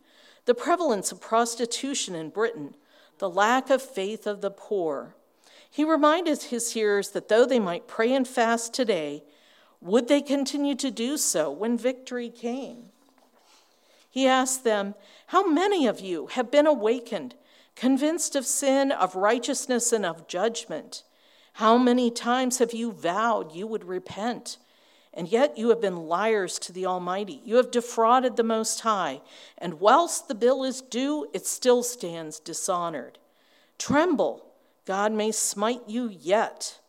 the 0.47 0.55
prevalence 0.55 1.13
of 1.13 1.21
prostitution 1.21 2.15
in 2.15 2.31
Britain, 2.31 2.75
the 3.19 3.29
lack 3.29 3.69
of 3.69 3.83
faith 3.83 4.27
of 4.27 4.41
the 4.41 4.51
poor. 4.51 5.15
He 5.71 5.85
reminded 5.85 6.45
his 6.45 6.73
hearers 6.73 7.11
that 7.11 7.29
though 7.29 7.45
they 7.45 7.59
might 7.59 7.87
pray 7.87 8.15
and 8.15 8.27
fast 8.27 8.73
today, 8.73 9.23
would 9.81 10.09
they 10.09 10.23
continue 10.23 10.75
to 10.77 10.91
do 10.91 11.17
so 11.17 11.51
when 11.51 11.77
victory 11.77 12.31
came? 12.31 12.87
He 14.11 14.27
asked 14.27 14.65
them, 14.65 14.95
How 15.27 15.47
many 15.47 15.87
of 15.87 16.01
you 16.01 16.29
have 16.29 16.51
been 16.51 16.67
awakened 16.67 17.35
convinced 17.79 18.35
of 18.35 18.45
sin, 18.45 18.91
of 18.91 19.15
righteousness, 19.15 19.93
and 19.93 20.05
of 20.05 20.27
judgment. 20.27 21.05
How 21.55 21.79
many 21.79 22.11
times 22.11 22.59
have 22.59 22.75
you 22.75 22.91
vowed 22.91 23.55
you 23.55 23.69
would 23.69 23.85
repent? 23.85 24.59
And 25.15 25.29
yet 25.29 25.57
you 25.57 25.69
have 25.69 25.81
been 25.81 26.09
liars 26.09 26.59
to 26.61 26.73
the 26.73 26.87
Almighty. 26.87 27.41
You 27.45 27.55
have 27.57 27.71
defrauded 27.71 28.37
the 28.37 28.43
Most 28.43 28.81
High. 28.81 29.21
And 29.57 29.81
whilst 29.81 30.27
the 30.27 30.35
bill 30.35 30.65
is 30.65 30.81
due, 30.81 31.29
it 31.33 31.47
still 31.47 31.85
stands 31.85 32.41
dishonored. 32.41 33.19
Tremble, 33.79 34.45
God 34.85 35.13
may 35.13 35.31
smite 35.31 35.83
you 35.87 36.09
yet. 36.09 36.81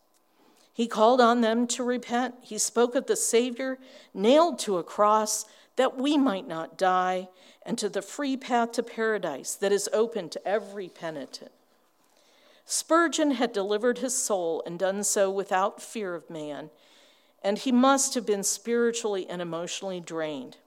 He 0.73 0.87
called 0.87 1.21
on 1.21 1.41
them 1.41 1.67
to 1.67 1.83
repent. 1.83 2.33
He 2.41 2.57
spoke 2.57 2.95
of 2.95 3.05
the 3.05 3.15
Savior 3.15 3.77
nailed 4.13 4.57
to 4.59 4.77
a 4.77 4.83
cross 4.83 5.45
that 5.75 5.97
we 5.97 6.17
might 6.17 6.47
not 6.47 6.77
die, 6.77 7.29
and 7.69 7.77
to 7.77 7.87
the 7.87 8.01
free 8.01 8.35
path 8.35 8.71
to 8.71 8.81
paradise 8.81 9.53
that 9.53 9.71
is 9.71 9.87
open 9.93 10.27
to 10.27 10.43
every 10.47 10.89
penitent. 10.89 11.51
Spurgeon 12.65 13.29
had 13.35 13.53
delivered 13.53 13.99
his 13.99 14.17
soul 14.17 14.63
and 14.65 14.79
done 14.79 15.03
so 15.03 15.29
without 15.29 15.79
fear 15.79 16.15
of 16.15 16.31
man, 16.31 16.71
and 17.43 17.59
he 17.59 17.71
must 17.71 18.15
have 18.15 18.25
been 18.25 18.41
spiritually 18.41 19.29
and 19.29 19.39
emotionally 19.39 19.99
drained. 19.99 20.57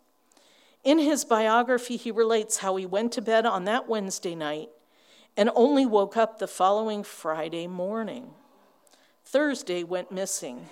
In 0.85 1.01
his 1.01 1.25
biography, 1.25 1.97
he 1.97 2.13
relates 2.13 2.59
how 2.59 2.77
he 2.77 2.87
went 2.87 3.11
to 3.15 3.21
bed 3.21 3.47
on 3.47 3.65
that 3.65 3.89
Wednesday 3.89 4.37
night 4.37 4.69
and 5.37 5.51
only 5.57 5.85
woke 5.85 6.17
up 6.17 6.39
the 6.39 6.47
following 6.47 7.03
Friday 7.03 7.67
morning. 7.67 8.31
Thursday 9.25 9.83
went 9.83 10.13
missing. 10.13 10.69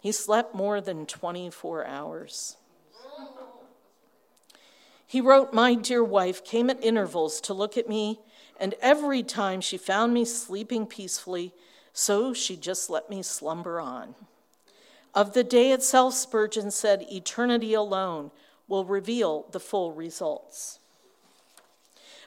He 0.00 0.10
slept 0.10 0.54
more 0.54 0.80
than 0.80 1.04
24 1.04 1.86
hours. 1.86 2.56
He 5.08 5.22
wrote, 5.22 5.54
My 5.54 5.74
dear 5.74 6.04
wife 6.04 6.44
came 6.44 6.68
at 6.68 6.84
intervals 6.84 7.40
to 7.40 7.54
look 7.54 7.78
at 7.78 7.88
me, 7.88 8.20
and 8.60 8.74
every 8.82 9.22
time 9.22 9.62
she 9.62 9.78
found 9.78 10.12
me 10.12 10.26
sleeping 10.26 10.86
peacefully, 10.86 11.54
so 11.94 12.34
she 12.34 12.56
just 12.56 12.90
let 12.90 13.08
me 13.08 13.22
slumber 13.22 13.80
on. 13.80 14.14
Of 15.14 15.32
the 15.32 15.42
day 15.42 15.72
itself, 15.72 16.12
Spurgeon 16.12 16.70
said, 16.70 17.06
Eternity 17.10 17.72
alone 17.72 18.30
will 18.68 18.84
reveal 18.84 19.46
the 19.50 19.58
full 19.58 19.92
results. 19.92 20.78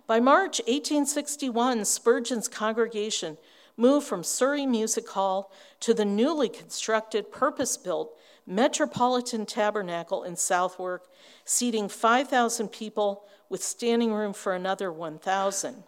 By 0.08 0.20
March 0.20 0.60
1861, 0.62 1.86
Spurgeon's 1.86 2.48
congregation 2.48 3.38
moved 3.78 4.08
from 4.08 4.24
Surrey 4.24 4.66
Music 4.66 5.08
Hall 5.10 5.52
to 5.82 5.94
the 5.94 6.04
newly 6.04 6.50
constructed, 6.50 7.32
purpose 7.32 7.78
built 7.78 8.18
Metropolitan 8.46 9.46
Tabernacle 9.46 10.24
in 10.24 10.36
Southwark, 10.36 11.08
seating 11.46 11.90
5,000 11.90 12.70
people 12.70 13.24
with 13.50 13.64
standing 13.64 14.14
room 14.14 14.34
for 14.34 14.54
another 14.54 14.92
1,000. 14.92 15.84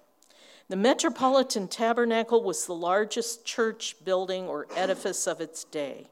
The 0.69 0.75
Metropolitan 0.75 1.67
Tabernacle 1.67 2.43
was 2.43 2.65
the 2.65 2.73
largest 2.73 3.45
church 3.45 3.95
building 4.03 4.47
or 4.47 4.67
edifice 4.75 5.27
of 5.27 5.41
its 5.41 5.63
day. 5.63 6.07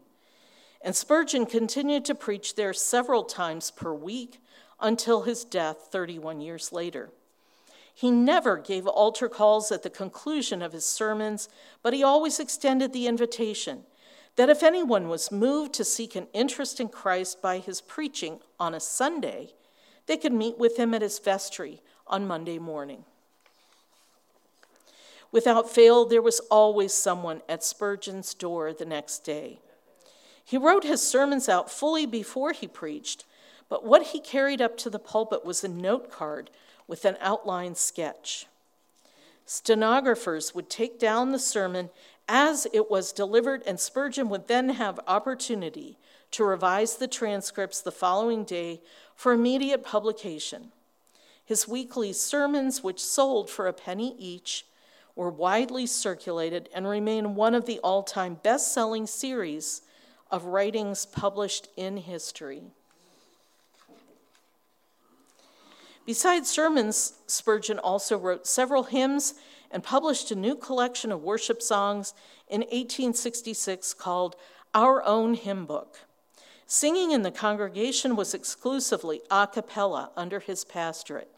And 0.82 0.96
Spurgeon 0.96 1.46
continued 1.46 2.06
to 2.06 2.16
preach 2.16 2.56
there 2.56 2.74
several 2.74 3.24
times 3.24 3.72
per 3.72 3.94
week 3.94 4.40
until 4.80 5.24
his 5.24 5.46
death 5.46 5.90
31 5.92 6.42
years 6.42 6.72
later. 6.72 7.12
He 7.94 8.10
never 8.10 8.58
gave 8.58 8.88
altar 8.88 9.30
calls 9.30 9.72
at 9.72 9.84
the 9.84 9.90
conclusion 9.90 10.62
of 10.62 10.74
his 10.74 10.86
sermons, 10.86 11.50
but 11.84 11.94
he 11.94 12.04
always 12.04 12.40
extended 12.40 12.94
the 12.94 13.08
invitation 13.08 13.84
that 14.36 14.50
if 14.50 14.64
anyone 14.64 15.10
was 15.10 15.32
moved 15.32 15.74
to 15.74 15.84
seek 15.84 16.16
an 16.16 16.28
interest 16.34 16.80
in 16.80 16.88
Christ 16.88 17.42
by 17.42 17.58
his 17.60 17.82
preaching 17.82 18.40
on 18.60 18.74
a 18.74 18.80
Sunday, 18.80 19.54
they 20.08 20.18
could 20.18 20.34
meet 20.34 20.58
with 20.58 20.78
him 20.78 20.94
at 20.94 21.02
his 21.02 21.20
vestry 21.20 21.82
on 22.08 22.28
Monday 22.28 22.60
morning. 22.60 23.06
Without 25.32 25.70
fail, 25.70 26.06
there 26.06 26.22
was 26.22 26.40
always 26.52 26.94
someone 26.94 27.42
at 27.48 27.64
Spurgeon's 27.64 28.34
door 28.34 28.74
the 28.74 28.86
next 28.86 29.20
day. 29.20 29.60
He 30.44 30.58
wrote 30.58 30.84
his 30.84 31.02
sermons 31.02 31.48
out 31.48 31.72
fully 31.72 32.06
before 32.06 32.52
he 32.52 32.68
preached, 32.68 33.26
but 33.70 33.86
what 33.86 34.08
he 34.08 34.20
carried 34.20 34.62
up 34.62 34.76
to 34.78 34.90
the 34.90 35.00
pulpit 35.00 35.46
was 35.46 35.64
a 35.64 35.70
note 35.70 36.12
card 36.12 36.50
with 36.88 37.06
an 37.06 37.16
outline 37.22 37.76
sketch. 37.76 38.48
Stenographers 39.46 40.54
would 40.54 40.70
take 40.70 41.00
down 41.00 41.32
the 41.32 41.40
sermon 41.40 41.90
as 42.34 42.66
it 42.72 42.90
was 42.90 43.12
delivered, 43.12 43.62
and 43.68 43.78
Spurgeon 43.78 44.30
would 44.30 44.48
then 44.48 44.70
have 44.70 45.02
opportunity 45.06 45.98
to 46.32 46.46
revise 46.46 46.96
the 46.96 47.08
transcripts 47.08 47.82
the 47.82 47.92
following 47.92 48.46
day 48.46 48.80
for 49.18 49.34
immediate 49.34 49.84
publication. 49.84 50.72
His 51.44 51.68
weekly 51.68 52.14
sermons, 52.14 52.82
which 52.82 53.04
sold 53.04 53.50
for 53.50 53.68
a 53.68 53.74
penny 53.74 54.16
each, 54.18 54.66
were 55.14 55.30
widely 55.30 55.86
circulated 55.86 56.70
and 56.74 56.88
remain 56.88 57.36
one 57.36 57.54
of 57.54 57.66
the 57.66 57.80
all 57.80 58.02
time 58.02 58.36
best 58.42 58.74
selling 58.74 59.08
series 59.08 59.82
of 60.32 60.46
writings 60.46 61.06
published 61.06 61.68
in 61.76 61.98
history. 61.98 62.64
Besides 66.06 66.50
sermons, 66.50 67.14
Spurgeon 67.28 67.78
also 67.78 68.18
wrote 68.18 68.48
several 68.48 68.84
hymns 68.84 69.34
and 69.72 69.84
published 69.84 70.32
a 70.32 70.36
new 70.36 70.56
collection 70.56 71.12
of 71.12 71.24
worship 71.24 71.62
songs 71.62 72.14
in 72.48 72.62
1866 72.62 73.94
called 73.94 74.36
Our 74.74 75.04
Own 75.04 75.34
Hymn 75.34 75.66
Book. 75.66 76.00
Singing 76.66 77.12
in 77.12 77.22
the 77.22 77.32
congregation 77.32 78.16
was 78.16 78.34
exclusively 78.34 79.22
a 79.30 79.48
cappella 79.48 80.12
under 80.16 80.40
his 80.40 80.64
pastorate. 80.64 81.30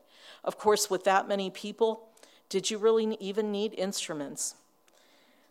Of 0.43 0.57
course, 0.57 0.89
with 0.89 1.03
that 1.05 1.27
many 1.27 1.49
people, 1.49 2.09
did 2.49 2.69
you 2.69 2.77
really 2.77 3.17
even 3.19 3.51
need 3.51 3.73
instruments? 3.73 4.55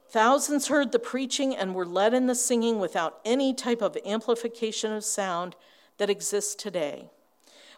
Thousands 0.08 0.68
heard 0.68 0.92
the 0.92 0.98
preaching 0.98 1.56
and 1.56 1.74
were 1.74 1.86
led 1.86 2.12
in 2.12 2.26
the 2.26 2.34
singing 2.34 2.78
without 2.78 3.18
any 3.24 3.54
type 3.54 3.80
of 3.80 3.96
amplification 4.04 4.92
of 4.92 5.04
sound 5.04 5.56
that 5.96 6.10
exists 6.10 6.54
today. 6.54 7.10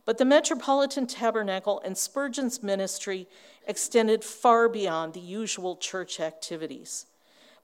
But 0.07 0.19
the 0.19 0.25
Metropolitan 0.25 1.07
Tabernacle 1.07 1.81
and 1.85 1.97
Spurgeon's 1.97 2.63
ministry 2.63 3.27
extended 3.67 4.23
far 4.23 4.69
beyond 4.69 5.15
the 5.15 5.21
usual 5.21 5.77
church 5.77 6.21
activities. 6.21 7.07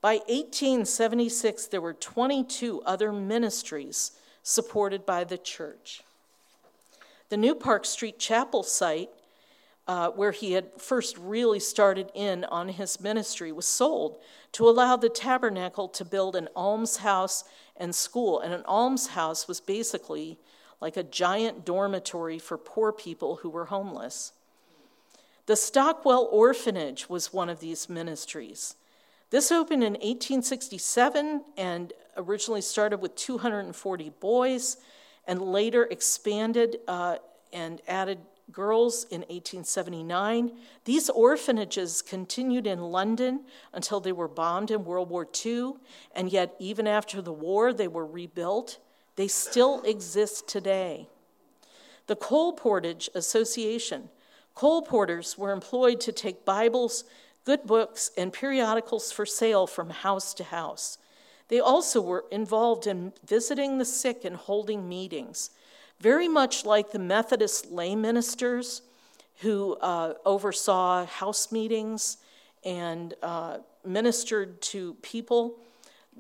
By 0.01 0.15
1876, 0.29 1.67
there 1.67 1.83
were 1.83 1.93
22 1.93 2.83
other 2.87 3.13
ministries 3.13 4.13
supported 4.43 5.05
by 5.05 5.25
the 5.25 5.37
church. 5.37 6.03
The 7.29 7.37
New 7.37 7.55
Park 7.55 7.85
Street 7.85 8.19
Chapel 8.19 8.63
site, 8.63 9.11
uh, 9.87 10.09
where 10.11 10.33
he 10.33 10.53
had 10.53 10.81
first 10.81 11.19
really 11.19 11.61
started 11.61 12.11
in 12.15 12.45
on 12.45 12.71
his 12.71 13.01
ministry, 13.01 13.53
was 13.53 13.67
sold 13.67 14.19
to 14.53 14.67
allow 14.67 14.97
the 14.97 15.11
tabernacle 15.11 15.89
to 15.89 16.05
build 16.05 16.35
an 16.35 16.49
almshouse 16.57 17.45
and 17.77 17.95
school. 17.95 18.41
And 18.41 18.55
an 18.55 18.65
almshouse 18.65 19.47
was 19.47 19.61
basically 19.61 20.39
like 20.81 20.97
a 20.97 21.03
giant 21.03 21.65
dormitory 21.65 22.39
for 22.39 22.57
poor 22.57 22.93
people 22.93 23.37
who 23.37 23.51
were 23.51 23.67
homeless. 23.67 24.33
The 25.47 25.57
Stockwell 25.57 26.29
Orphanage 26.31 27.09
was 27.09 27.33
one 27.33 27.49
of 27.49 27.61
these 27.61 27.89
ministries. 27.89 28.77
This 29.31 29.53
opened 29.53 29.85
in 29.85 29.93
1867 29.95 31.45
and 31.57 31.93
originally 32.17 32.61
started 32.61 32.99
with 32.99 33.15
240 33.15 34.11
boys 34.21 34.77
and 35.27 35.41
later 35.41 35.85
expanded 35.91 36.79
uh, 36.89 37.17
and 37.53 37.81
added 37.87 38.19
girls 38.53 39.05
in 39.05 39.21
1879. 39.21 40.53
These 40.85 41.09
orphanages 41.11 42.03
continued 42.03 42.67
in 42.67 42.81
London 42.81 43.45
until 43.73 44.01
they 44.01 44.13
were 44.13 44.29
bombed 44.29 44.71
in 44.71 44.85
World 44.85 45.11
War 45.11 45.29
II, 45.45 45.75
and 46.15 46.33
yet, 46.33 46.55
even 46.59 46.87
after 46.87 47.23
the 47.23 47.33
war, 47.33 47.73
they 47.73 47.89
were 47.89 48.07
rebuilt. 48.07 48.79
They 49.21 49.29
still 49.29 49.83
exist 49.83 50.49
today. 50.49 51.07
The 52.07 52.17
Colportage 52.17 53.11
Association. 53.15 54.09
Colporteurs 54.57 55.37
were 55.37 55.53
employed 55.53 56.01
to 56.01 56.11
take 56.11 56.47
Bibles, 56.47 57.05
good 57.45 57.67
books, 57.67 58.13
and 58.17 58.33
periodicals 58.33 59.13
for 59.13 59.27
sale 59.27 59.67
from 59.67 59.91
house 59.91 60.33
to 60.33 60.45
house. 60.45 60.97
They 61.49 61.61
also 61.61 62.01
were 62.01 62.25
involved 62.31 62.87
in 62.87 63.13
visiting 63.23 63.77
the 63.77 63.85
sick 63.85 64.25
and 64.25 64.37
holding 64.37 64.89
meetings, 64.89 65.51
very 66.01 66.27
much 66.27 66.65
like 66.65 66.91
the 66.91 66.99
Methodist 66.99 67.71
lay 67.71 67.95
ministers 67.95 68.81
who 69.43 69.75
uh, 69.83 70.15
oversaw 70.25 71.05
house 71.05 71.53
meetings 71.53 72.17
and 72.65 73.13
uh, 73.23 73.59
ministered 73.85 74.63
to 74.63 74.95
people. 75.03 75.59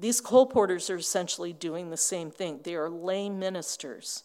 These 0.00 0.22
colporteurs 0.22 0.88
are 0.88 0.96
essentially 0.96 1.52
doing 1.52 1.90
the 1.90 1.96
same 1.96 2.30
thing. 2.30 2.60
They 2.62 2.74
are 2.74 2.88
lay 2.88 3.28
ministers. 3.28 4.24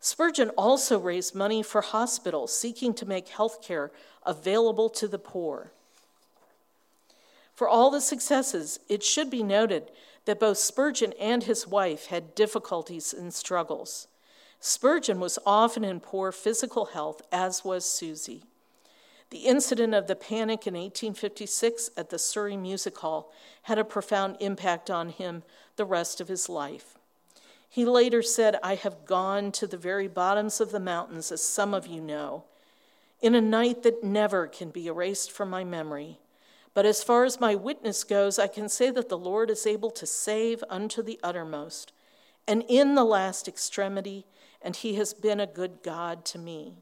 Spurgeon 0.00 0.48
also 0.50 0.98
raised 0.98 1.34
money 1.34 1.62
for 1.62 1.82
hospitals 1.82 2.56
seeking 2.56 2.94
to 2.94 3.04
make 3.04 3.28
health 3.28 3.60
care 3.60 3.90
available 4.24 4.88
to 4.90 5.06
the 5.06 5.18
poor. 5.18 5.72
For 7.54 7.68
all 7.68 7.90
the 7.90 8.00
successes, 8.00 8.80
it 8.88 9.02
should 9.02 9.28
be 9.28 9.42
noted 9.42 9.90
that 10.24 10.40
both 10.40 10.56
Spurgeon 10.56 11.12
and 11.20 11.42
his 11.42 11.66
wife 11.66 12.06
had 12.06 12.34
difficulties 12.34 13.12
and 13.12 13.34
struggles. 13.34 14.06
Spurgeon 14.60 15.20
was 15.20 15.38
often 15.44 15.84
in 15.84 16.00
poor 16.00 16.32
physical 16.32 16.86
health, 16.86 17.20
as 17.30 17.64
was 17.64 17.84
Susie. 17.84 18.44
The 19.30 19.46
incident 19.46 19.94
of 19.94 20.06
the 20.06 20.16
panic 20.16 20.66
in 20.66 20.74
1856 20.74 21.90
at 21.96 22.08
the 22.08 22.18
Surrey 22.18 22.56
Music 22.56 22.96
Hall 22.98 23.32
had 23.62 23.78
a 23.78 23.84
profound 23.84 24.36
impact 24.40 24.90
on 24.90 25.10
him 25.10 25.42
the 25.76 25.84
rest 25.84 26.20
of 26.20 26.28
his 26.28 26.48
life. 26.48 26.98
He 27.68 27.84
later 27.84 28.22
said, 28.22 28.56
I 28.62 28.76
have 28.76 29.04
gone 29.04 29.52
to 29.52 29.66
the 29.66 29.76
very 29.76 30.08
bottoms 30.08 30.60
of 30.60 30.70
the 30.70 30.80
mountains, 30.80 31.30
as 31.30 31.42
some 31.42 31.74
of 31.74 31.86
you 31.86 32.00
know, 32.00 32.44
in 33.20 33.34
a 33.34 33.40
night 33.40 33.82
that 33.82 34.02
never 34.02 34.46
can 34.46 34.70
be 34.70 34.86
erased 34.86 35.30
from 35.30 35.50
my 35.50 35.64
memory. 35.64 36.18
But 36.72 36.86
as 36.86 37.02
far 37.02 37.24
as 37.24 37.40
my 37.40 37.54
witness 37.54 38.04
goes, 38.04 38.38
I 38.38 38.46
can 38.46 38.68
say 38.68 38.90
that 38.90 39.10
the 39.10 39.18
Lord 39.18 39.50
is 39.50 39.66
able 39.66 39.90
to 39.90 40.06
save 40.06 40.64
unto 40.70 41.02
the 41.02 41.20
uttermost. 41.22 41.92
And 42.46 42.64
in 42.68 42.94
the 42.94 43.04
last 43.04 43.46
extremity, 43.46 44.24
and 44.62 44.74
he 44.74 44.94
has 44.94 45.12
been 45.12 45.40
a 45.40 45.46
good 45.46 45.82
God 45.82 46.24
to 46.26 46.38
me. 46.38 46.76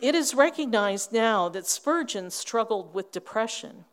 It 0.00 0.14
is 0.14 0.34
recognized 0.34 1.12
now 1.12 1.48
that 1.48 1.66
Spurgeon 1.66 2.30
struggled 2.30 2.92
with 2.92 3.12
depression. 3.12 3.86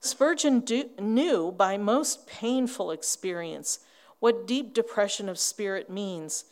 Spurgeon 0.00 0.60
do, 0.60 0.90
knew 0.98 1.52
by 1.52 1.76
most 1.76 2.26
painful 2.26 2.90
experience 2.90 3.80
what 4.18 4.46
deep 4.46 4.72
depression 4.72 5.28
of 5.28 5.38
spirit 5.38 5.90
means, 5.90 6.44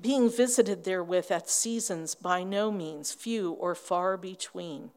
being 0.00 0.28
visited 0.28 0.82
therewith 0.82 1.30
at 1.30 1.48
seasons 1.48 2.16
by 2.16 2.42
no 2.42 2.72
means 2.72 3.12
few 3.12 3.52
or 3.52 3.76
far 3.76 4.16
between. 4.16 4.90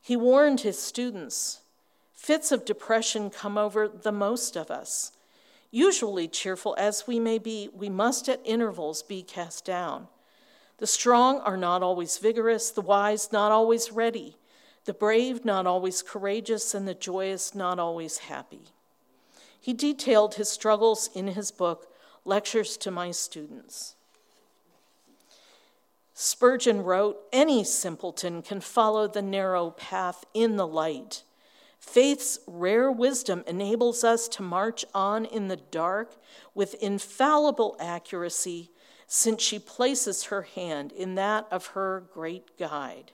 He 0.00 0.16
warned 0.16 0.60
his 0.60 0.80
students 0.80 1.60
fits 2.12 2.50
of 2.50 2.64
depression 2.64 3.30
come 3.30 3.56
over 3.56 3.86
the 3.86 4.10
most 4.10 4.56
of 4.56 4.70
us. 4.70 5.12
Usually, 5.70 6.26
cheerful 6.26 6.74
as 6.76 7.06
we 7.06 7.20
may 7.20 7.38
be, 7.38 7.68
we 7.72 7.88
must 7.88 8.28
at 8.28 8.40
intervals 8.44 9.04
be 9.04 9.22
cast 9.22 9.64
down. 9.64 10.08
The 10.78 10.86
strong 10.86 11.40
are 11.40 11.56
not 11.56 11.82
always 11.82 12.18
vigorous, 12.18 12.70
the 12.70 12.80
wise 12.80 13.32
not 13.32 13.52
always 13.52 13.92
ready, 13.92 14.36
the 14.84 14.94
brave 14.94 15.44
not 15.44 15.66
always 15.66 16.02
courageous, 16.02 16.74
and 16.74 16.86
the 16.86 16.94
joyous 16.94 17.54
not 17.54 17.78
always 17.78 18.18
happy. 18.18 18.68
He 19.60 19.72
detailed 19.72 20.36
his 20.36 20.48
struggles 20.48 21.10
in 21.14 21.28
his 21.28 21.50
book, 21.50 21.92
Lectures 22.24 22.76
to 22.78 22.90
My 22.90 23.10
Students. 23.10 23.96
Spurgeon 26.14 26.82
wrote 26.82 27.18
Any 27.32 27.64
simpleton 27.64 28.42
can 28.42 28.60
follow 28.60 29.08
the 29.08 29.22
narrow 29.22 29.70
path 29.70 30.24
in 30.32 30.56
the 30.56 30.66
light. 30.66 31.22
Faith's 31.78 32.38
rare 32.46 32.90
wisdom 32.90 33.42
enables 33.46 34.04
us 34.04 34.28
to 34.28 34.42
march 34.42 34.84
on 34.94 35.24
in 35.24 35.48
the 35.48 35.56
dark 35.56 36.16
with 36.54 36.74
infallible 36.82 37.76
accuracy 37.80 38.70
since 39.08 39.42
she 39.42 39.58
places 39.58 40.24
her 40.24 40.42
hand 40.42 40.92
in 40.92 41.14
that 41.16 41.46
of 41.50 41.68
her 41.68 42.04
great 42.12 42.56
guide. 42.58 43.10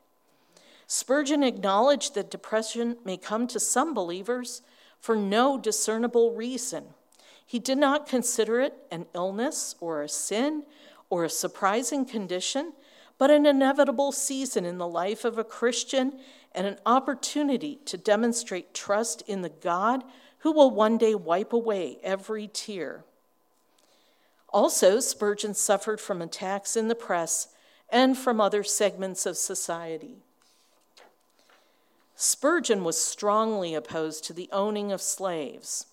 Spurgeon 0.86 1.42
acknowledged 1.42 2.14
that 2.14 2.30
depression 2.30 2.96
may 3.04 3.16
come 3.16 3.46
to 3.46 3.60
some 3.60 3.94
believers 3.94 4.60
for 5.00 5.16
no 5.16 5.56
discernible 5.56 6.34
reason. 6.34 6.84
He 7.46 7.58
did 7.58 7.78
not 7.78 8.08
consider 8.08 8.60
it 8.60 8.74
an 8.90 9.06
illness 9.14 9.76
or 9.80 10.02
a 10.02 10.08
sin 10.08 10.64
or 11.08 11.24
a 11.24 11.30
surprising 11.30 12.04
condition, 12.04 12.72
but 13.16 13.30
an 13.30 13.46
inevitable 13.46 14.10
season 14.10 14.64
in 14.64 14.78
the 14.78 14.88
life 14.88 15.24
of 15.24 15.38
a 15.38 15.44
Christian 15.44 16.18
and 16.52 16.66
an 16.66 16.78
opportunity 16.84 17.78
to 17.84 17.96
demonstrate 17.96 18.74
trust 18.74 19.22
in 19.28 19.42
the 19.42 19.48
God 19.48 20.02
who 20.38 20.52
will 20.52 20.70
one 20.70 20.98
day 20.98 21.14
wipe 21.14 21.52
away 21.52 21.98
every 22.02 22.48
tear. 22.52 23.04
Also, 24.54 25.00
Spurgeon 25.00 25.52
suffered 25.52 26.00
from 26.00 26.22
attacks 26.22 26.76
in 26.76 26.86
the 26.86 26.94
press 26.94 27.48
and 27.90 28.16
from 28.16 28.40
other 28.40 28.62
segments 28.62 29.26
of 29.26 29.36
society. 29.36 30.22
Spurgeon 32.14 32.84
was 32.84 32.96
strongly 32.96 33.74
opposed 33.74 34.22
to 34.22 34.32
the 34.32 34.48
owning 34.52 34.92
of 34.92 35.02
slaves. 35.02 35.86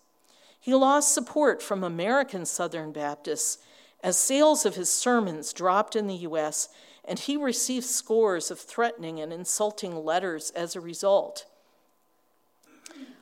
He 0.59 0.75
lost 0.75 1.11
support 1.11 1.63
from 1.63 1.83
American 1.83 2.45
Southern 2.45 2.91
Baptists 2.91 3.57
as 4.03 4.19
sales 4.19 4.63
of 4.63 4.75
his 4.75 4.93
sermons 4.93 5.53
dropped 5.53 5.95
in 5.95 6.05
the 6.05 6.17
U.S., 6.17 6.69
and 7.03 7.17
he 7.17 7.37
received 7.37 7.87
scores 7.87 8.51
of 8.51 8.59
threatening 8.59 9.19
and 9.19 9.33
insulting 9.33 10.05
letters 10.05 10.51
as 10.51 10.75
a 10.75 10.79
result. 10.79 11.47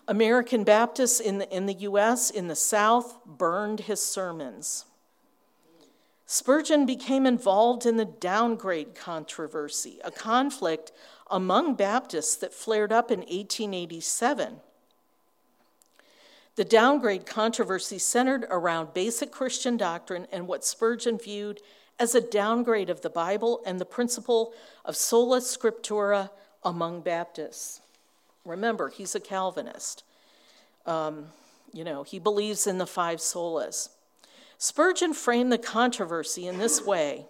American 0.05 0.65
Baptists 0.65 1.21
in 1.21 1.37
the, 1.37 1.49
in 1.49 1.65
the 1.65 1.75
U.S., 1.75 2.29
in 2.29 2.49
the 2.49 2.57
South, 2.57 3.23
burned 3.25 3.81
his 3.81 4.03
sermons. 4.03 4.83
Spurgeon 6.31 6.85
became 6.85 7.25
involved 7.25 7.87
in 7.87 7.97
the 7.97 8.05
downgrade 8.05 8.93
controversy, 8.93 9.99
a 10.03 10.11
conflict 10.11 10.91
among 11.25 11.73
Baptists 11.73 12.35
that 12.35 12.53
flared 12.53 12.91
up 12.91 13.09
in 13.09 13.21
1887. 13.21 14.57
The 16.55 16.63
downgrade 16.63 17.25
controversy 17.25 17.97
centered 17.97 18.45
around 18.51 18.93
basic 18.93 19.31
Christian 19.31 19.75
doctrine 19.75 20.27
and 20.31 20.47
what 20.47 20.63
Spurgeon 20.63 21.17
viewed 21.17 21.61
as 21.97 22.13
a 22.13 22.21
downgrade 22.21 22.91
of 22.91 23.01
the 23.01 23.09
Bible 23.09 23.63
and 23.65 23.79
the 23.79 23.85
principle 23.85 24.53
of 24.85 24.95
sola 24.95 25.39
scriptura 25.39 26.29
among 26.63 27.01
Baptists. 27.01 27.81
Remember, 28.45 28.89
he's 28.89 29.15
a 29.15 29.19
Calvinist. 29.19 30.03
Um, 30.85 31.29
you 31.73 31.83
know, 31.83 32.03
he 32.03 32.19
believes 32.19 32.67
in 32.67 32.77
the 32.77 32.85
five 32.85 33.17
solas. 33.17 33.89
Spurgeon 34.61 35.13
framed 35.13 35.53
the 35.53 35.57
controversy 35.57 36.45
in 36.45 36.57
this 36.57 36.85
way 36.85 37.27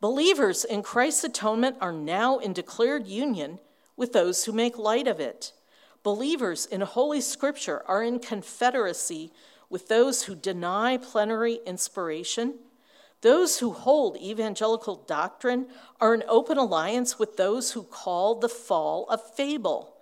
Believers 0.00 0.64
in 0.64 0.84
Christ's 0.84 1.24
atonement 1.24 1.76
are 1.80 1.92
now 1.92 2.38
in 2.38 2.52
declared 2.52 3.08
union 3.08 3.58
with 3.96 4.12
those 4.12 4.44
who 4.44 4.52
make 4.52 4.78
light 4.78 5.08
of 5.08 5.18
it. 5.18 5.52
Believers 6.04 6.64
in 6.64 6.82
Holy 6.82 7.20
Scripture 7.20 7.82
are 7.88 8.04
in 8.04 8.20
confederacy 8.20 9.32
with 9.68 9.88
those 9.88 10.22
who 10.22 10.36
deny 10.36 10.96
plenary 10.96 11.58
inspiration. 11.66 12.54
Those 13.22 13.58
who 13.58 13.72
hold 13.72 14.16
evangelical 14.16 14.94
doctrine 14.94 15.66
are 16.00 16.14
in 16.14 16.22
open 16.28 16.56
alliance 16.56 17.18
with 17.18 17.36
those 17.36 17.72
who 17.72 17.82
call 17.82 18.36
the 18.36 18.48
fall 18.48 19.08
a 19.10 19.18
fable, 19.18 19.96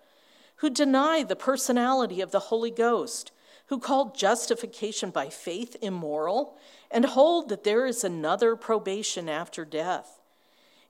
who 0.57 0.69
deny 0.69 1.23
the 1.23 1.35
personality 1.35 2.21
of 2.21 2.31
the 2.31 2.41
Holy 2.41 2.71
Ghost, 2.71 3.33
who 3.67 3.79
call 3.79 4.13
justification 4.13 5.11
by 5.11 5.29
faith 5.29 5.77
immoral 5.83 6.57
and 6.91 7.05
hold 7.05 7.49
that 7.49 7.65
there 7.65 7.87
is 7.87 8.05
another 8.05 8.57
probation 8.57 9.29
after 9.29 9.65
death. 9.65 10.21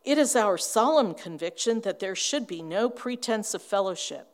It 0.04 0.18
is 0.18 0.36
our 0.36 0.56
solemn 0.58 1.14
conviction 1.14 1.80
that 1.80 1.98
there 1.98 2.14
should 2.14 2.46
be 2.46 2.62
no 2.62 2.88
pretense 2.88 3.54
of 3.54 3.62
fellowship. 3.62 4.28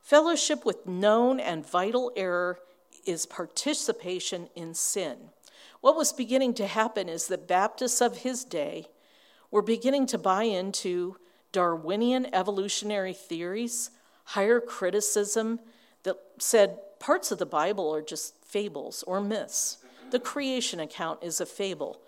Fellowship 0.00 0.64
with 0.64 0.86
known 0.86 1.40
and 1.40 1.68
vital 1.68 2.12
error 2.16 2.60
is 3.04 3.26
participation 3.26 4.48
in 4.54 4.72
sin. 4.72 5.16
What 5.80 5.96
was 5.96 6.12
beginning 6.12 6.54
to 6.54 6.66
happen 6.66 7.08
is 7.08 7.26
that 7.26 7.48
Baptists 7.48 8.00
of 8.00 8.18
his 8.18 8.44
day 8.44 8.88
were 9.50 9.62
beginning 9.62 10.06
to 10.06 10.18
buy 10.18 10.44
into 10.44 11.16
Darwinian 11.52 12.32
evolutionary 12.34 13.12
theories, 13.12 13.90
higher 14.24 14.60
criticism 14.60 15.60
that 16.04 16.16
said 16.38 16.78
parts 16.98 17.30
of 17.30 17.38
the 17.38 17.46
Bible 17.46 17.92
are 17.94 18.02
just 18.02 18.34
fables 18.44 19.02
or 19.06 19.20
myths. 19.20 19.78
The 20.10 20.20
creation 20.20 20.80
account 20.80 21.22
is 21.22 21.40
a 21.40 21.46
fable. 21.46 22.00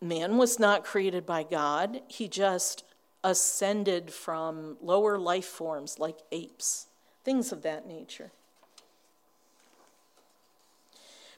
Man 0.00 0.36
was 0.36 0.58
not 0.58 0.84
created 0.84 1.26
by 1.26 1.42
God, 1.42 2.00
he 2.08 2.26
just 2.26 2.84
ascended 3.22 4.12
from 4.12 4.76
lower 4.80 5.18
life 5.18 5.44
forms 5.44 5.98
like 5.98 6.18
apes, 6.32 6.86
things 7.22 7.52
of 7.52 7.62
that 7.62 7.86
nature. 7.86 8.30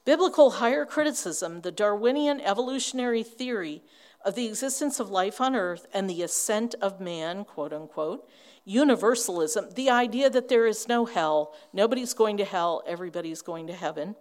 Biblical 0.04 0.52
higher 0.52 0.84
criticism, 0.84 1.60
the 1.60 1.72
Darwinian 1.72 2.40
evolutionary 2.40 3.22
theory 3.22 3.82
of 4.24 4.34
the 4.34 4.46
existence 4.46 5.00
of 5.00 5.10
life 5.10 5.40
on 5.40 5.54
earth 5.56 5.86
and 5.92 6.08
the 6.08 6.22
ascent 6.22 6.74
of 6.80 7.00
man, 7.00 7.44
quote 7.44 7.72
unquote, 7.72 8.28
universalism, 8.64 9.70
the 9.74 9.90
idea 9.90 10.30
that 10.30 10.48
there 10.48 10.66
is 10.66 10.88
no 10.88 11.04
hell, 11.04 11.54
nobody's 11.72 12.14
going 12.14 12.36
to 12.36 12.44
hell, 12.44 12.82
everybody's 12.86 13.42
going 13.42 13.66
to 13.66 13.72
heaven, 13.72 14.14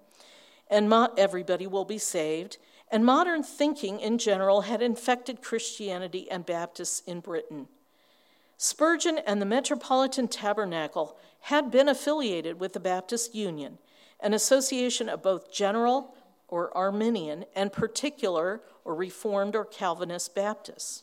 and 0.69 0.91
everybody 1.17 1.67
will 1.67 1.85
be 1.85 1.97
saved. 1.97 2.57
And 2.91 3.05
modern 3.05 3.43
thinking 3.43 3.99
in 3.99 4.17
general 4.17 4.61
had 4.61 4.81
infected 4.81 5.41
Christianity 5.41 6.29
and 6.29 6.45
Baptists 6.45 7.01
in 7.05 7.19
Britain. 7.19 7.67
Spurgeon 8.57 9.19
and 9.25 9.41
the 9.41 9.45
Metropolitan 9.45 10.27
Tabernacle 10.27 11.17
had 11.41 11.71
been 11.71 11.87
affiliated 11.87 12.59
with 12.59 12.73
the 12.73 12.79
Baptist 12.79 13.33
Union, 13.33 13.79
an 14.19 14.33
association 14.33 15.09
of 15.09 15.23
both 15.23 15.51
general 15.51 16.15
or 16.51 16.75
Arminian 16.77 17.45
and 17.55 17.73
particular 17.73 18.61
or 18.85 18.93
Reformed 18.93 19.55
or 19.55 19.65
Calvinist 19.65 20.35
Baptists. 20.35 21.01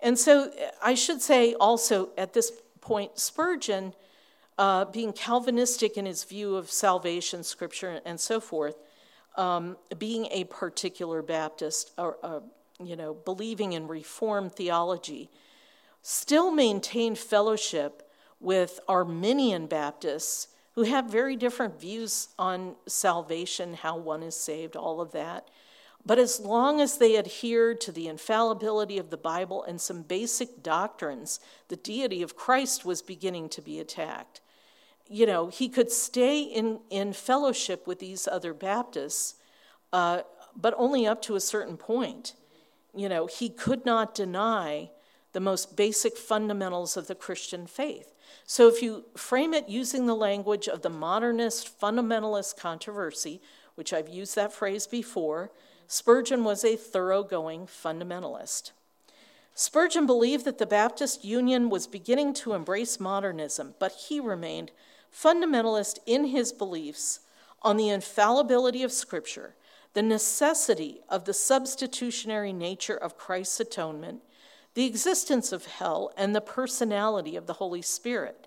And 0.00 0.18
so 0.18 0.50
I 0.82 0.94
should 0.94 1.22
say 1.22 1.54
also 1.54 2.08
at 2.18 2.32
this 2.32 2.50
point, 2.80 3.18
Spurgeon, 3.18 3.94
uh, 4.58 4.86
being 4.86 5.12
Calvinistic 5.12 5.96
in 5.96 6.06
his 6.06 6.24
view 6.24 6.56
of 6.56 6.70
salvation, 6.70 7.44
scripture, 7.44 8.00
and 8.04 8.18
so 8.18 8.40
forth, 8.40 8.76
um, 9.36 9.76
being 9.98 10.26
a 10.30 10.44
particular 10.44 11.22
Baptist, 11.22 11.92
or, 11.96 12.16
uh, 12.22 12.40
you 12.82 12.96
know, 12.96 13.14
believing 13.14 13.74
in 13.74 13.86
Reformed 13.86 14.52
theology, 14.52 15.30
still 16.02 16.50
maintained 16.50 17.18
fellowship 17.18 18.10
with 18.40 18.80
Arminian 18.88 19.66
Baptists 19.66 20.48
who 20.80 20.86
have 20.86 21.04
very 21.10 21.36
different 21.36 21.78
views 21.78 22.28
on 22.38 22.74
salvation, 22.86 23.74
how 23.74 23.98
one 23.98 24.22
is 24.22 24.34
saved, 24.34 24.76
all 24.76 25.02
of 25.02 25.12
that. 25.12 25.50
But 26.06 26.18
as 26.18 26.40
long 26.40 26.80
as 26.80 26.96
they 26.96 27.18
adhered 27.18 27.82
to 27.82 27.92
the 27.92 28.08
infallibility 28.08 28.96
of 28.96 29.10
the 29.10 29.18
Bible 29.18 29.62
and 29.62 29.78
some 29.78 30.00
basic 30.00 30.62
doctrines, 30.62 31.38
the 31.68 31.76
deity 31.76 32.22
of 32.22 32.34
Christ 32.34 32.86
was 32.86 33.02
beginning 33.02 33.50
to 33.50 33.60
be 33.60 33.78
attacked. 33.78 34.40
You 35.06 35.26
know, 35.26 35.48
he 35.48 35.68
could 35.68 35.92
stay 35.92 36.40
in, 36.40 36.80
in 36.88 37.12
fellowship 37.12 37.86
with 37.86 37.98
these 37.98 38.26
other 38.26 38.54
Baptists 38.54 39.34
uh, 39.92 40.22
but 40.56 40.72
only 40.78 41.06
up 41.06 41.20
to 41.22 41.34
a 41.34 41.40
certain 41.40 41.76
point. 41.76 42.32
You 42.96 43.10
know, 43.10 43.26
he 43.26 43.50
could 43.50 43.84
not 43.84 44.14
deny 44.14 44.88
the 45.34 45.40
most 45.40 45.76
basic 45.76 46.16
fundamentals 46.16 46.96
of 46.96 47.06
the 47.06 47.14
Christian 47.14 47.66
faith. 47.66 48.14
So 48.46 48.68
if 48.68 48.82
you 48.82 49.04
frame 49.16 49.54
it 49.54 49.68
using 49.68 50.06
the 50.06 50.14
language 50.16 50.68
of 50.68 50.82
the 50.82 50.90
modernist 50.90 51.80
fundamentalist 51.80 52.56
controversy, 52.56 53.40
which 53.74 53.92
I've 53.92 54.08
used 54.08 54.34
that 54.36 54.52
phrase 54.52 54.86
before, 54.86 55.50
Spurgeon 55.86 56.44
was 56.44 56.64
a 56.64 56.76
thoroughgoing 56.76 57.66
fundamentalist. 57.66 58.72
Spurgeon 59.54 60.06
believed 60.06 60.44
that 60.44 60.58
the 60.58 60.66
Baptist 60.66 61.24
Union 61.24 61.68
was 61.68 61.86
beginning 61.86 62.32
to 62.34 62.52
embrace 62.52 63.00
modernism, 63.00 63.74
but 63.78 63.92
he 64.08 64.20
remained 64.20 64.70
fundamentalist 65.12 65.98
in 66.06 66.26
his 66.26 66.52
beliefs 66.52 67.20
on 67.62 67.76
the 67.76 67.88
infallibility 67.88 68.82
of 68.82 68.92
Scripture, 68.92 69.54
the 69.92 70.02
necessity 70.02 71.00
of 71.08 71.24
the 71.24 71.34
substitutionary 71.34 72.52
nature 72.52 72.96
of 72.96 73.18
Christ's 73.18 73.60
atonement, 73.60 74.22
the 74.74 74.86
existence 74.86 75.52
of 75.52 75.66
hell, 75.66 76.12
and 76.16 76.34
the 76.34 76.40
personality 76.40 77.36
of 77.36 77.46
the 77.46 77.54
Holy 77.54 77.82
Spirit. 77.82 78.46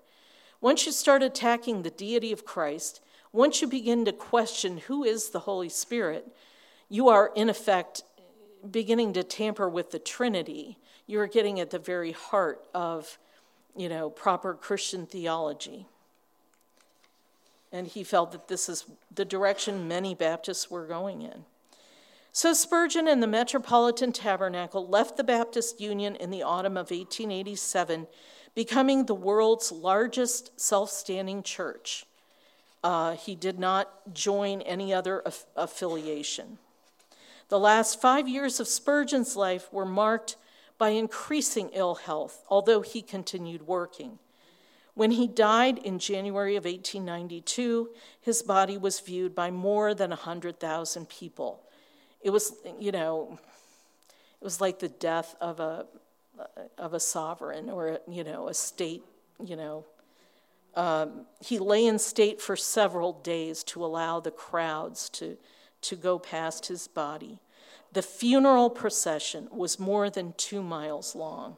Once 0.60 0.86
you 0.86 0.92
start 0.92 1.22
attacking 1.22 1.82
the 1.82 1.90
deity 1.90 2.32
of 2.32 2.44
Christ, 2.44 3.00
once 3.32 3.60
you 3.60 3.68
begin 3.68 4.04
to 4.04 4.12
question 4.12 4.78
who 4.78 5.04
is 5.04 5.30
the 5.30 5.40
Holy 5.40 5.68
Spirit, 5.68 6.34
you 6.88 7.08
are 7.08 7.30
in 7.34 7.48
effect 7.48 8.02
beginning 8.70 9.12
to 9.12 9.22
tamper 9.22 9.68
with 9.68 9.90
the 9.90 9.98
Trinity. 9.98 10.78
You 11.06 11.20
are 11.20 11.26
getting 11.26 11.60
at 11.60 11.70
the 11.70 11.78
very 11.78 12.12
heart 12.12 12.64
of, 12.72 13.18
you 13.76 13.88
know, 13.88 14.08
proper 14.08 14.54
Christian 14.54 15.04
theology. 15.04 15.86
And 17.72 17.86
he 17.86 18.04
felt 18.04 18.32
that 18.32 18.48
this 18.48 18.68
is 18.68 18.86
the 19.14 19.24
direction 19.24 19.88
many 19.88 20.14
Baptists 20.14 20.70
were 20.70 20.86
going 20.86 21.22
in. 21.22 21.44
So 22.36 22.52
Spurgeon 22.52 23.06
and 23.06 23.22
the 23.22 23.28
Metropolitan 23.28 24.10
Tabernacle 24.10 24.88
left 24.88 25.16
the 25.16 25.22
Baptist 25.22 25.80
Union 25.80 26.16
in 26.16 26.32
the 26.32 26.42
autumn 26.42 26.76
of 26.76 26.90
1887, 26.90 28.08
becoming 28.56 29.06
the 29.06 29.14
world's 29.14 29.70
largest 29.70 30.60
self 30.60 30.90
standing 30.90 31.44
church. 31.44 32.06
Uh, 32.82 33.14
he 33.14 33.36
did 33.36 33.60
not 33.60 34.12
join 34.12 34.62
any 34.62 34.92
other 34.92 35.22
aff- 35.24 35.46
affiliation. 35.54 36.58
The 37.50 37.60
last 37.60 38.00
five 38.00 38.26
years 38.26 38.58
of 38.58 38.66
Spurgeon's 38.66 39.36
life 39.36 39.72
were 39.72 39.86
marked 39.86 40.34
by 40.76 40.88
increasing 40.88 41.70
ill 41.72 41.94
health, 41.94 42.42
although 42.48 42.80
he 42.80 43.00
continued 43.00 43.68
working. 43.68 44.18
When 44.94 45.12
he 45.12 45.28
died 45.28 45.78
in 45.78 46.00
January 46.00 46.56
of 46.56 46.64
1892, 46.64 47.90
his 48.20 48.42
body 48.42 48.76
was 48.76 48.98
viewed 48.98 49.36
by 49.36 49.52
more 49.52 49.94
than 49.94 50.10
100,000 50.10 51.08
people. 51.08 51.63
It 52.24 52.30
was, 52.30 52.54
you 52.80 52.90
know, 52.90 53.38
it 54.40 54.44
was 54.44 54.60
like 54.60 54.80
the 54.80 54.88
death 54.88 55.36
of 55.40 55.60
a 55.60 55.86
of 56.78 56.94
a 56.94 56.98
sovereign 56.98 57.70
or 57.70 58.00
you 58.08 58.24
know 58.24 58.48
a 58.48 58.54
state. 58.54 59.04
You 59.44 59.56
know, 59.56 59.84
um, 60.74 61.26
he 61.40 61.58
lay 61.58 61.86
in 61.86 61.98
state 61.98 62.40
for 62.40 62.56
several 62.56 63.12
days 63.12 63.62
to 63.64 63.84
allow 63.84 64.20
the 64.20 64.30
crowds 64.30 65.10
to 65.10 65.36
to 65.82 65.96
go 65.96 66.18
past 66.18 66.66
his 66.66 66.88
body. 66.88 67.40
The 67.92 68.02
funeral 68.02 68.70
procession 68.70 69.48
was 69.52 69.78
more 69.78 70.08
than 70.08 70.34
two 70.36 70.62
miles 70.62 71.14
long. 71.14 71.56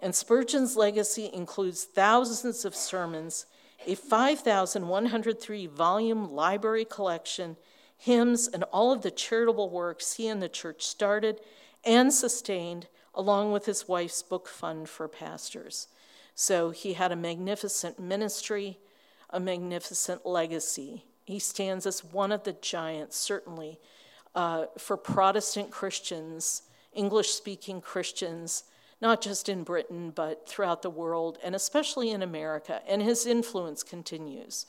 And 0.00 0.14
Spurgeon's 0.14 0.76
legacy 0.76 1.28
includes 1.32 1.84
thousands 1.84 2.64
of 2.64 2.74
sermons, 2.74 3.46
a 3.86 3.94
5,103 3.94 5.66
volume 5.66 6.32
library 6.32 6.84
collection, 6.84 7.56
hymns, 7.98 8.48
and 8.48 8.62
all 8.64 8.92
of 8.92 9.02
the 9.02 9.10
charitable 9.10 9.68
works 9.68 10.14
he 10.14 10.28
and 10.28 10.40
the 10.40 10.48
church 10.48 10.86
started 10.86 11.40
and 11.84 12.12
sustained, 12.12 12.86
along 13.14 13.52
with 13.52 13.66
his 13.66 13.88
wife's 13.88 14.22
book 14.22 14.48
fund 14.48 14.88
for 14.88 15.08
pastors. 15.08 15.88
So 16.34 16.70
he 16.70 16.92
had 16.92 17.10
a 17.10 17.16
magnificent 17.16 17.98
ministry, 17.98 18.78
a 19.30 19.40
magnificent 19.40 20.24
legacy. 20.24 21.04
He 21.24 21.40
stands 21.40 21.84
as 21.84 22.04
one 22.04 22.30
of 22.30 22.44
the 22.44 22.52
giants, 22.52 23.16
certainly, 23.16 23.80
uh, 24.34 24.66
for 24.78 24.96
Protestant 24.96 25.70
Christians, 25.70 26.62
English 26.92 27.30
speaking 27.30 27.80
Christians, 27.80 28.64
not 29.00 29.20
just 29.20 29.48
in 29.48 29.64
Britain, 29.64 30.10
but 30.14 30.48
throughout 30.48 30.82
the 30.82 30.90
world, 30.90 31.38
and 31.42 31.54
especially 31.54 32.10
in 32.10 32.22
America. 32.22 32.80
And 32.88 33.02
his 33.02 33.26
influence 33.26 33.82
continues. 33.82 34.66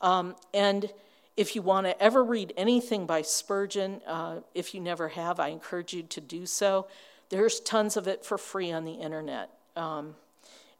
Um, 0.00 0.36
and 0.54 0.92
if 1.38 1.54
you 1.54 1.62
want 1.62 1.86
to 1.86 2.02
ever 2.02 2.24
read 2.24 2.52
anything 2.56 3.06
by 3.06 3.22
Spurgeon, 3.22 4.00
uh, 4.08 4.40
if 4.56 4.74
you 4.74 4.80
never 4.80 5.10
have, 5.10 5.38
I 5.38 5.48
encourage 5.48 5.94
you 5.94 6.02
to 6.02 6.20
do 6.20 6.46
so. 6.46 6.88
There's 7.28 7.60
tons 7.60 7.96
of 7.96 8.08
it 8.08 8.24
for 8.24 8.36
free 8.36 8.72
on 8.72 8.84
the 8.84 8.94
internet. 8.94 9.48
Um, 9.76 10.16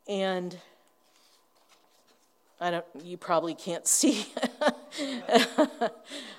and 0.09 0.59
I 2.61 2.72
don't, 2.72 2.84
you 3.04 3.16
probably 3.16 3.54
can't 3.54 3.86
see. 3.96 4.26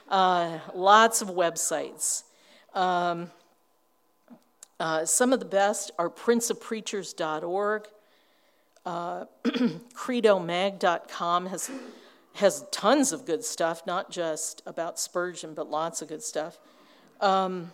uh, 0.10 0.60
lots 0.76 1.22
of 1.22 1.30
websites. 1.30 2.24
Um, 2.76 3.32
uh, 4.82 5.06
some 5.06 5.32
of 5.32 5.40
the 5.40 5.46
best 5.46 5.92
are 5.98 6.10
princeofpreachers.org. 6.10 7.88
Uh, 8.86 9.26
credomag.com 9.46 11.46
has 11.46 11.72
has 12.40 12.66
tons 12.72 13.12
of 13.12 13.26
good 13.26 13.44
stuff, 13.44 13.86
not 13.86 14.12
just 14.12 14.62
about 14.66 15.00
Spurgeon, 15.00 15.54
but 15.54 15.70
lots 15.70 16.02
of 16.02 16.08
good 16.08 16.24
stuff. 16.24 16.58
Um, 17.22 17.72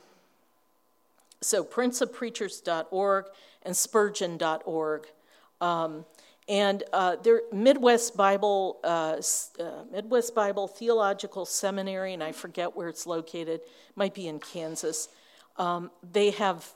so, 1.42 1.64
princeofpreachers.org 1.64 3.26
and 3.64 3.76
spurgeon.org. 3.76 5.08
Um, 5.62 6.06
and 6.48 6.84
uh, 6.94 7.16
Midwest 7.52 8.16
Bible, 8.16 8.80
uh, 8.84 9.22
uh, 9.60 9.84
Midwest 9.92 10.36
Bible 10.36 10.68
Theological 10.68 11.46
Seminary, 11.46 12.14
and 12.14 12.24
I 12.24 12.32
forget 12.32 12.76
where 12.76 12.88
it's 12.88 13.08
located, 13.08 13.62
might 13.96 14.14
be 14.14 14.28
in 14.28 14.40
Kansas. 14.40 15.10
Um, 15.58 15.90
they 16.12 16.32
have, 16.32 16.68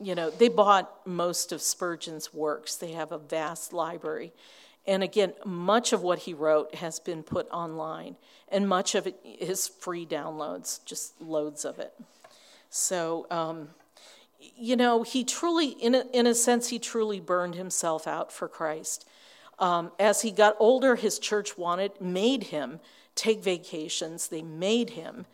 you 0.00 0.14
know, 0.14 0.30
they 0.30 0.48
bought 0.48 1.06
most 1.06 1.50
of 1.50 1.60
Spurgeon's 1.60 2.32
works. 2.32 2.76
They 2.76 2.92
have 2.92 3.10
a 3.10 3.18
vast 3.18 3.72
library, 3.72 4.32
and 4.86 5.02
again, 5.02 5.34
much 5.44 5.92
of 5.92 6.02
what 6.02 6.20
he 6.20 6.34
wrote 6.34 6.74
has 6.76 6.98
been 7.00 7.22
put 7.22 7.48
online, 7.50 8.16
and 8.48 8.68
much 8.68 8.94
of 8.94 9.06
it 9.06 9.20
is 9.24 9.68
free 9.68 10.06
downloads, 10.06 10.84
just 10.84 11.20
loads 11.20 11.64
of 11.64 11.78
it. 11.78 11.92
So, 12.70 13.26
um, 13.30 13.70
you 14.38 14.76
know, 14.76 15.02
he 15.02 15.24
truly, 15.24 15.68
in 15.68 15.94
a, 15.94 16.04
in 16.12 16.26
a 16.26 16.34
sense, 16.34 16.68
he 16.68 16.78
truly 16.78 17.20
burned 17.20 17.54
himself 17.54 18.06
out 18.06 18.32
for 18.32 18.48
Christ. 18.48 19.06
Um, 19.58 19.92
as 19.98 20.22
he 20.22 20.30
got 20.30 20.56
older, 20.58 20.96
his 20.96 21.18
church 21.18 21.58
wanted, 21.58 22.00
made 22.00 22.44
him 22.44 22.80
take 23.14 23.42
vacations. 23.42 24.28
They 24.28 24.42
made 24.42 24.90
him. 24.90 25.26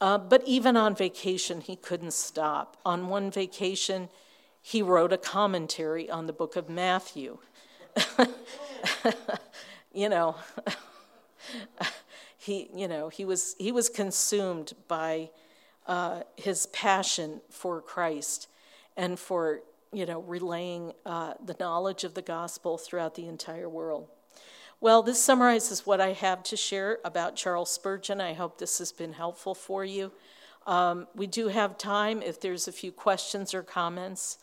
Uh, 0.00 0.18
but 0.18 0.42
even 0.46 0.76
on 0.76 0.94
vacation, 0.94 1.60
he 1.60 1.74
couldn't 1.74 2.12
stop. 2.12 2.76
On 2.84 3.08
one 3.08 3.30
vacation, 3.30 4.08
he 4.62 4.82
wrote 4.82 5.12
a 5.12 5.18
commentary 5.18 6.08
on 6.08 6.26
the 6.26 6.32
book 6.32 6.54
of 6.54 6.68
Matthew. 6.68 7.38
you 9.92 10.08
know, 10.08 10.36
he, 12.38 12.68
you 12.74 12.88
know, 12.88 13.08
he 13.08 13.24
was, 13.24 13.56
he 13.58 13.72
was 13.72 13.88
consumed 13.88 14.72
by 14.88 15.30
uh, 15.86 16.22
his 16.36 16.66
passion 16.66 17.40
for 17.50 17.80
Christ 17.80 18.48
and 18.96 19.18
for, 19.18 19.60
you 19.92 20.06
know, 20.06 20.20
relaying 20.20 20.92
uh, 21.04 21.34
the 21.44 21.56
knowledge 21.60 22.04
of 22.04 22.14
the 22.14 22.22
gospel 22.22 22.78
throughout 22.78 23.14
the 23.14 23.26
entire 23.26 23.68
world. 23.68 24.08
Well, 24.80 25.02
this 25.02 25.22
summarizes 25.22 25.86
what 25.86 26.00
I 26.00 26.12
have 26.12 26.42
to 26.44 26.56
share 26.56 26.98
about 27.04 27.34
Charles 27.34 27.70
Spurgeon. 27.70 28.20
I 28.20 28.34
hope 28.34 28.58
this 28.58 28.78
has 28.78 28.92
been 28.92 29.14
helpful 29.14 29.54
for 29.54 29.84
you. 29.84 30.12
Um, 30.66 31.06
we 31.14 31.26
do 31.26 31.48
have 31.48 31.78
time 31.78 32.20
if 32.20 32.40
there's 32.40 32.68
a 32.68 32.72
few 32.72 32.92
questions 32.92 33.54
or 33.54 33.62
comments. 33.62 34.38